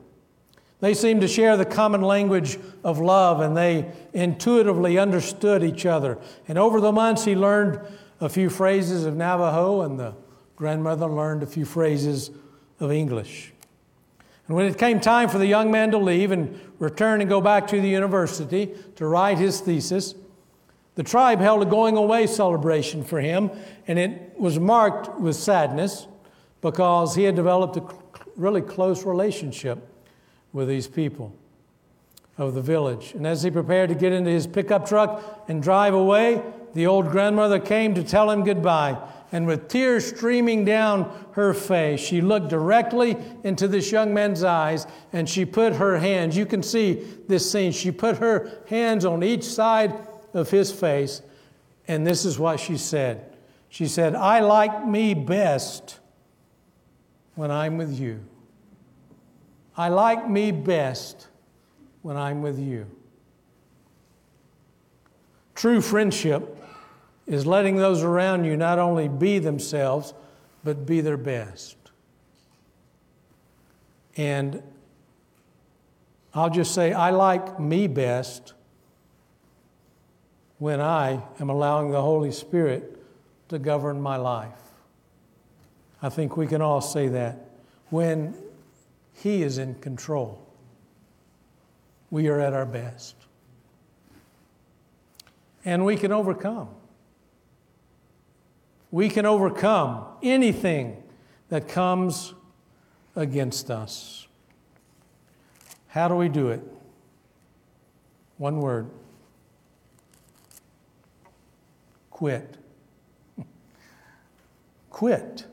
They 0.81 0.95
seemed 0.95 1.23
to 1.23 1.29
share 1.29 1.57
the 1.57 1.65
common 1.65 2.03
language 2.03 2.59
of 2.85 3.01
love 3.01 3.41
and 3.41 3.57
they 3.57 3.91
intuitively 4.13 4.99
understood 4.99 5.65
each 5.65 5.85
other. 5.87 6.19
And 6.47 6.57
over 6.57 6.81
the 6.81 6.93
months, 6.93 7.25
he 7.25 7.35
learned 7.35 7.81
a 8.21 8.29
few 8.29 8.49
phrases 8.49 9.05
of 9.05 9.17
Navajo 9.17 9.83
and 9.83 9.99
the 9.99 10.15
grandmother 10.55 11.07
learned 11.07 11.43
a 11.43 11.47
few 11.47 11.65
phrases 11.65 12.31
of 12.79 12.93
English. 12.93 13.53
And 14.47 14.57
when 14.57 14.67
it 14.67 14.79
came 14.79 15.01
time 15.01 15.29
for 15.29 15.39
the 15.39 15.47
young 15.47 15.71
man 15.71 15.91
to 15.91 15.99
leave 15.99 16.31
and 16.31 16.59
return 16.79 17.21
and 17.21 17.29
go 17.29 17.41
back 17.41 17.67
to 17.69 17.81
the 17.81 17.89
university 17.89 18.75
to 18.97 19.07
write 19.07 19.39
his 19.39 19.61
thesis, 19.61 20.15
the 20.99 21.05
tribe 21.05 21.39
held 21.39 21.63
a 21.63 21.65
going 21.65 21.97
away 21.97 22.27
celebration 22.27 23.05
for 23.05 23.21
him, 23.21 23.53
and 23.87 24.01
it 24.01 24.33
was 24.37 24.59
marked 24.59 25.21
with 25.21 25.37
sadness 25.37 26.09
because 26.61 27.15
he 27.15 27.23
had 27.23 27.37
developed 27.37 27.77
a 27.77 27.85
really 28.35 28.61
close 28.61 29.07
relationship 29.07 29.79
with 30.53 30.67
these 30.67 30.89
people 30.89 31.33
of 32.37 32.55
the 32.55 32.61
village. 32.61 33.13
And 33.15 33.29
as 33.29 33.45
he 33.45 33.51
prepared 33.53 33.91
to 33.91 33.95
get 33.95 34.13
into 34.13 34.33
his 34.33 34.49
pickup 34.49 34.89
truck 34.89 35.45
and 35.47 35.63
drive 35.63 35.95
away, 35.95 36.43
the 36.75 36.89
old 36.89 37.13
grandmother 37.13 37.61
came 37.61 37.95
to 37.95 38.03
tell 38.03 38.29
him 38.29 38.43
goodbye 38.43 38.99
and 39.31 39.47
with 39.47 39.69
tears 39.69 40.07
streaming 40.07 40.65
down 40.65 41.27
her 41.33 41.53
face, 41.53 42.01
she 42.01 42.21
looked 42.21 42.49
directly 42.49 43.17
into 43.45 43.69
this 43.69 43.93
young 43.93 44.15
man's 44.15 44.43
eyes 44.43 44.87
and 45.13 45.29
she 45.29 45.45
put 45.45 45.75
her 45.75 45.99
hands, 45.99 46.37
you 46.37 46.47
can 46.47 46.63
see 46.63 47.07
this 47.29 47.51
scene, 47.51 47.73
she 47.73 47.91
put 47.91 48.17
her 48.19 48.63
hands 48.69 49.05
on 49.05 49.23
each 49.23 49.45
side 49.45 49.95
of 50.35 50.51
his 50.51 50.73
face, 50.73 51.23
and 51.87 52.07
this 52.07 52.25
is 52.25 52.39
what 52.39 52.61
she 52.61 52.77
said. 52.77 53.37
She 53.69 53.87
said, 53.87 54.15
I 54.15 54.41
like 54.41 54.87
me 54.87 55.15
best 55.15 55.99
when 57.35 57.51
I'm 57.51 57.77
with 57.77 57.99
you. 57.99 58.21
I 59.77 59.89
like 59.89 60.29
me 60.29 60.51
best 60.51 61.29
when 62.03 62.17
I'm 62.17 62.43
with 62.43 62.59
you. 62.59 62.87
True 65.55 65.81
friendship 65.81 66.57
is 67.27 67.47
letting 67.47 67.77
those 67.77 68.03
around 68.03 68.45
you 68.45 68.57
not 68.57 68.79
only 68.79 69.09
be 69.09 69.39
themselves, 69.39 70.15
but 70.65 70.87
be 70.87 71.01
their 71.01 71.17
best. 71.17 71.77
And 74.17 74.63
I'll 76.35 76.51
just 76.51 76.75
say, 76.75 76.93
I 76.93 77.11
like 77.11 77.61
me 77.61 77.87
best 77.87 78.55
when 80.59 80.81
I 80.81 81.23
am 81.41 81.51
allowing 81.51 81.91
the 81.91 82.03
Holy 82.03 82.33
Spirit 82.33 83.01
to 83.49 83.59
govern 83.59 84.01
my 84.01 84.17
life. 84.17 84.53
I 86.03 86.09
think 86.09 86.37
we 86.37 86.47
can 86.47 86.61
all 86.61 86.81
say 86.81 87.09
that. 87.09 87.49
When 87.91 88.35
He 89.15 89.43
is 89.43 89.59
in 89.59 89.75
control, 89.77 90.47
we 92.11 92.29
are 92.29 92.41
at 92.41 92.53
our 92.53 92.67
best. 92.67 93.15
And 95.65 95.85
we 95.85 95.97
can 95.97 96.13
overcome 96.13 96.69
we 98.91 99.09
can 99.09 99.27
overcome 99.27 100.07
anything 100.23 101.03
that 101.49 101.69
comes 101.69 102.35
against 103.17 103.71
us. 103.71 104.27
How 105.89 106.09
do 106.09 106.15
we 106.15 106.29
do 106.29 106.49
it? 106.49 106.63
One 108.37 108.61
word 108.61 108.91
quit. 112.19 112.57
quit. 114.91 115.47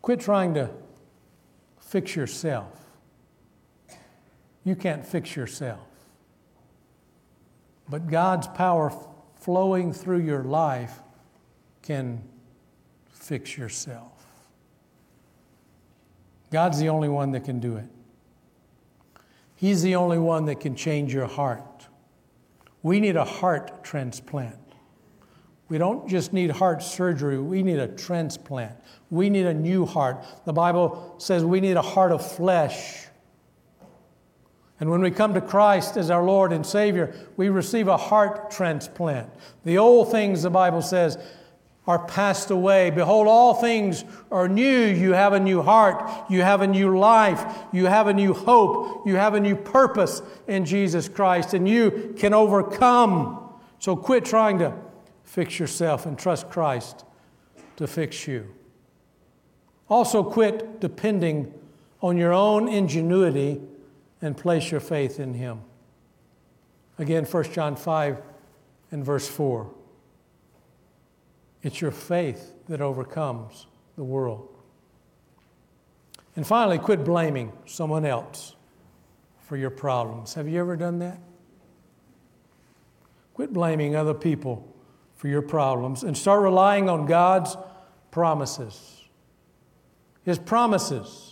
Quit 0.00 0.18
trying 0.18 0.54
to 0.54 0.70
fix 1.78 2.16
yourself. 2.16 2.86
You 4.64 4.76
can't 4.76 5.04
fix 5.04 5.36
yourself. 5.36 5.86
But 7.86 8.06
God's 8.06 8.46
power 8.46 8.90
flowing 9.34 9.92
through 9.92 10.20
your 10.20 10.42
life 10.42 11.00
can 11.82 12.22
fix 13.10 13.58
yourself. 13.58 14.24
God's 16.50 16.78
the 16.78 16.88
only 16.88 17.10
one 17.10 17.32
that 17.32 17.44
can 17.44 17.60
do 17.60 17.76
it. 17.76 17.88
He's 19.56 19.82
the 19.82 19.96
only 19.96 20.18
one 20.18 20.46
that 20.46 20.60
can 20.60 20.74
change 20.76 21.12
your 21.12 21.26
heart. 21.26 21.62
We 22.82 23.00
need 23.00 23.16
a 23.16 23.24
heart 23.24 23.84
transplant. 23.84 24.56
We 25.68 25.78
don't 25.78 26.08
just 26.08 26.32
need 26.32 26.50
heart 26.50 26.82
surgery, 26.82 27.38
we 27.38 27.62
need 27.62 27.78
a 27.78 27.86
transplant. 27.86 28.76
We 29.08 29.30
need 29.30 29.46
a 29.46 29.54
new 29.54 29.86
heart. 29.86 30.24
The 30.44 30.52
Bible 30.52 31.14
says 31.18 31.44
we 31.44 31.60
need 31.60 31.76
a 31.76 31.82
heart 31.82 32.12
of 32.12 32.26
flesh. 32.26 33.06
And 34.80 34.90
when 34.90 35.00
we 35.00 35.10
come 35.10 35.34
to 35.34 35.40
Christ 35.40 35.96
as 35.96 36.10
our 36.10 36.24
Lord 36.24 36.52
and 36.52 36.64
Savior, 36.64 37.14
we 37.36 37.50
receive 37.50 37.86
a 37.86 37.96
heart 37.96 38.50
transplant. 38.50 39.28
The 39.64 39.78
old 39.78 40.10
things, 40.10 40.42
the 40.42 40.50
Bible 40.50 40.80
says, 40.80 41.18
are 41.90 41.98
passed 41.98 42.52
away. 42.52 42.90
Behold, 42.90 43.26
all 43.26 43.52
things 43.52 44.04
are 44.30 44.48
new. 44.48 44.86
You 44.86 45.12
have 45.12 45.32
a 45.32 45.40
new 45.40 45.60
heart. 45.60 46.30
You 46.30 46.42
have 46.42 46.60
a 46.60 46.66
new 46.68 46.96
life. 46.96 47.44
You 47.72 47.86
have 47.86 48.06
a 48.06 48.14
new 48.14 48.32
hope. 48.32 49.04
You 49.08 49.16
have 49.16 49.34
a 49.34 49.40
new 49.40 49.56
purpose 49.56 50.22
in 50.46 50.64
Jesus 50.64 51.08
Christ, 51.08 51.52
and 51.52 51.68
you 51.68 52.14
can 52.16 52.32
overcome. 52.32 53.50
So 53.80 53.96
quit 53.96 54.24
trying 54.24 54.60
to 54.60 54.72
fix 55.24 55.58
yourself 55.58 56.06
and 56.06 56.16
trust 56.16 56.48
Christ 56.48 57.04
to 57.74 57.88
fix 57.88 58.28
you. 58.28 58.54
Also, 59.88 60.22
quit 60.22 60.80
depending 60.80 61.52
on 62.00 62.16
your 62.16 62.32
own 62.32 62.68
ingenuity 62.68 63.60
and 64.22 64.36
place 64.36 64.70
your 64.70 64.80
faith 64.80 65.18
in 65.18 65.34
Him. 65.34 65.60
Again, 67.00 67.24
1 67.24 67.52
John 67.52 67.74
5 67.74 68.22
and 68.92 69.04
verse 69.04 69.26
4. 69.26 69.79
It's 71.62 71.80
your 71.80 71.90
faith 71.90 72.54
that 72.68 72.80
overcomes 72.80 73.66
the 73.96 74.04
world. 74.04 74.48
And 76.36 76.46
finally, 76.46 76.78
quit 76.78 77.04
blaming 77.04 77.52
someone 77.66 78.04
else 78.04 78.54
for 79.42 79.56
your 79.56 79.70
problems. 79.70 80.34
Have 80.34 80.48
you 80.48 80.60
ever 80.60 80.76
done 80.76 81.00
that? 81.00 81.18
Quit 83.34 83.52
blaming 83.52 83.96
other 83.96 84.14
people 84.14 84.66
for 85.16 85.28
your 85.28 85.42
problems 85.42 86.02
and 86.02 86.16
start 86.16 86.42
relying 86.42 86.88
on 86.88 87.06
God's 87.06 87.56
promises. 88.10 89.02
His 90.24 90.38
promises 90.38 91.30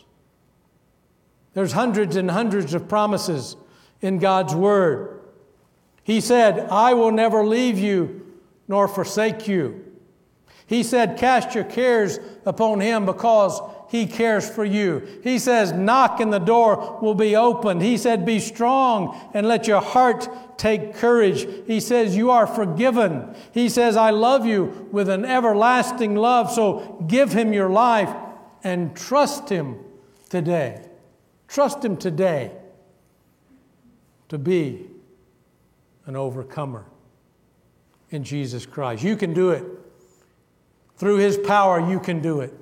there's 1.59 1.73
hundreds 1.73 2.15
and 2.15 2.31
hundreds 2.31 2.73
of 2.73 2.89
promises 2.89 3.57
in 4.01 4.21
God's 4.21 4.55
Word. 4.55 5.21
He 6.05 6.21
said, 6.21 6.69
I 6.71 6.95
will 6.95 7.11
never 7.11 7.45
leave 7.45 7.81
you 7.81 8.39
nor 8.69 8.87
forsake 8.87 9.49
you. 9.49 9.85
He 10.69 10.83
said, 10.83 11.17
Cast 11.17 11.55
your 11.55 11.65
cares 11.65 12.19
upon 12.45 12.81
him 12.81 13.07
because 13.07 13.59
he 13.89 14.07
cares 14.07 14.49
for 14.49 14.67
you. 14.67 15.21
He 15.25 15.39
says, 15.39 15.73
Knock 15.73 16.21
and 16.21 16.31
the 16.31 16.39
door 16.39 16.99
will 17.01 17.15
be 17.15 17.35
opened. 17.35 17.81
He 17.81 17.97
said, 17.97 18.27
Be 18.27 18.39
strong 18.39 19.19
and 19.33 19.49
let 19.49 19.67
your 19.67 19.81
heart 19.81 20.29
take 20.59 20.95
courage. 20.95 21.49
He 21.67 21.81
says, 21.81 22.15
You 22.15 22.31
are 22.31 22.47
forgiven. 22.47 23.35
He 23.53 23.71
says, 23.71 23.97
I 23.97 24.11
love 24.11 24.45
you 24.45 24.89
with 24.93 25.09
an 25.09 25.25
everlasting 25.25 26.15
love. 26.15 26.53
So 26.53 27.03
give 27.09 27.33
him 27.33 27.55
your 27.55 27.71
life 27.71 28.15
and 28.63 28.95
trust 28.95 29.49
him 29.49 29.79
today. 30.29 30.85
Trust 31.49 31.83
him 31.83 31.97
today 31.97 32.53
to 34.29 34.37
be 34.37 34.87
an 36.05 36.15
overcomer 36.15 36.85
in 38.11 38.23
Jesus 38.23 38.67
Christ. 38.67 39.03
You 39.03 39.17
can 39.17 39.33
do 39.33 39.49
it. 39.49 39.65
Through 40.99 41.19
his 41.19 41.39
power, 41.39 41.81
you 41.81 42.01
can 42.01 42.21
do 42.21 42.41
it. 42.41 42.53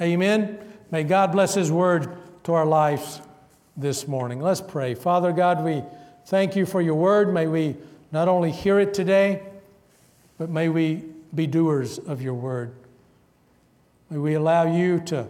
Amen. 0.00 0.58
May 0.90 1.04
God 1.04 1.32
bless 1.32 1.54
his 1.54 1.70
word 1.70 2.16
to 2.44 2.54
our 2.54 2.66
lives 2.66 3.20
this 3.76 4.08
morning. 4.08 4.40
Let's 4.40 4.60
pray. 4.60 4.94
Father 4.94 5.32
God, 5.32 5.64
we 5.64 5.82
thank 6.26 6.56
you 6.56 6.66
for 6.66 6.80
your 6.80 6.94
word. 6.94 7.34
May 7.34 7.46
we 7.46 7.76
not 8.12 8.28
only 8.28 8.50
hear 8.52 8.78
it 8.80 8.94
today, 8.94 9.42
but 10.38 10.50
may 10.50 10.68
we 10.68 11.04
be 11.34 11.46
doers 11.46 11.98
of 11.98 12.22
your 12.22 12.34
word. 12.34 12.74
May 14.08 14.18
we 14.18 14.34
allow 14.34 14.72
you 14.72 15.00
to 15.06 15.26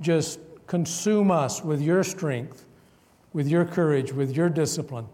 just 0.00 0.40
consume 0.66 1.30
us 1.30 1.62
with 1.62 1.80
your 1.80 2.02
strength, 2.02 2.64
with 3.32 3.48
your 3.48 3.64
courage, 3.64 4.12
with 4.12 4.36
your 4.36 4.48
discipline. 4.48 5.06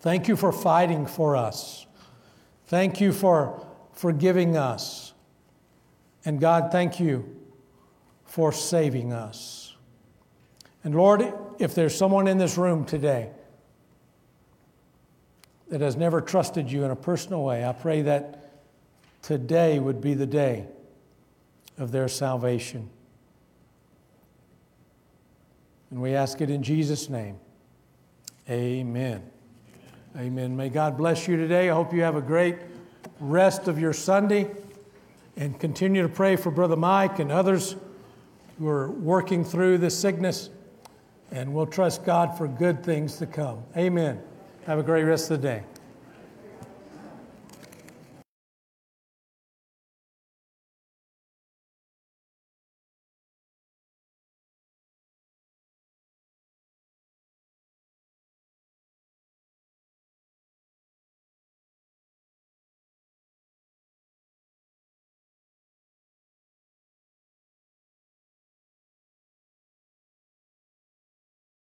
Thank 0.00 0.28
you 0.28 0.36
for 0.36 0.52
fighting 0.52 1.06
for 1.06 1.36
us. 1.36 1.86
Thank 2.66 3.00
you 3.00 3.12
for 3.12 3.66
forgiving 3.92 4.56
us. 4.56 5.07
And 6.28 6.38
God, 6.38 6.70
thank 6.70 7.00
you 7.00 7.24
for 8.26 8.52
saving 8.52 9.14
us. 9.14 9.74
And 10.84 10.94
Lord, 10.94 11.32
if 11.58 11.74
there's 11.74 11.96
someone 11.96 12.28
in 12.28 12.36
this 12.36 12.58
room 12.58 12.84
today 12.84 13.30
that 15.70 15.80
has 15.80 15.96
never 15.96 16.20
trusted 16.20 16.70
you 16.70 16.84
in 16.84 16.90
a 16.90 16.96
personal 16.96 17.44
way, 17.44 17.64
I 17.64 17.72
pray 17.72 18.02
that 18.02 18.50
today 19.22 19.78
would 19.78 20.02
be 20.02 20.12
the 20.12 20.26
day 20.26 20.66
of 21.78 21.92
their 21.92 22.08
salvation. 22.08 22.90
And 25.90 26.02
we 26.02 26.14
ask 26.14 26.42
it 26.42 26.50
in 26.50 26.62
Jesus' 26.62 27.08
name. 27.08 27.38
Amen. 28.50 29.22
Amen. 30.14 30.54
May 30.54 30.68
God 30.68 30.98
bless 30.98 31.26
you 31.26 31.38
today. 31.38 31.70
I 31.70 31.74
hope 31.74 31.94
you 31.94 32.02
have 32.02 32.16
a 32.16 32.20
great 32.20 32.56
rest 33.18 33.66
of 33.66 33.80
your 33.80 33.94
Sunday 33.94 34.50
and 35.38 35.58
continue 35.58 36.02
to 36.02 36.08
pray 36.08 36.34
for 36.34 36.50
Brother 36.50 36.76
Mike 36.76 37.20
and 37.20 37.30
others 37.30 37.76
who 38.58 38.66
are 38.66 38.90
working 38.90 39.44
through 39.44 39.78
this 39.78 39.96
sickness. 39.96 40.50
And 41.30 41.54
we'll 41.54 41.66
trust 41.66 42.04
God 42.04 42.36
for 42.36 42.48
good 42.48 42.82
things 42.82 43.18
to 43.18 43.26
come. 43.26 43.62
Amen. 43.76 44.20
Have 44.66 44.80
a 44.80 44.82
great 44.82 45.04
rest 45.04 45.30
of 45.30 45.40
the 45.40 45.48
day. 45.48 45.62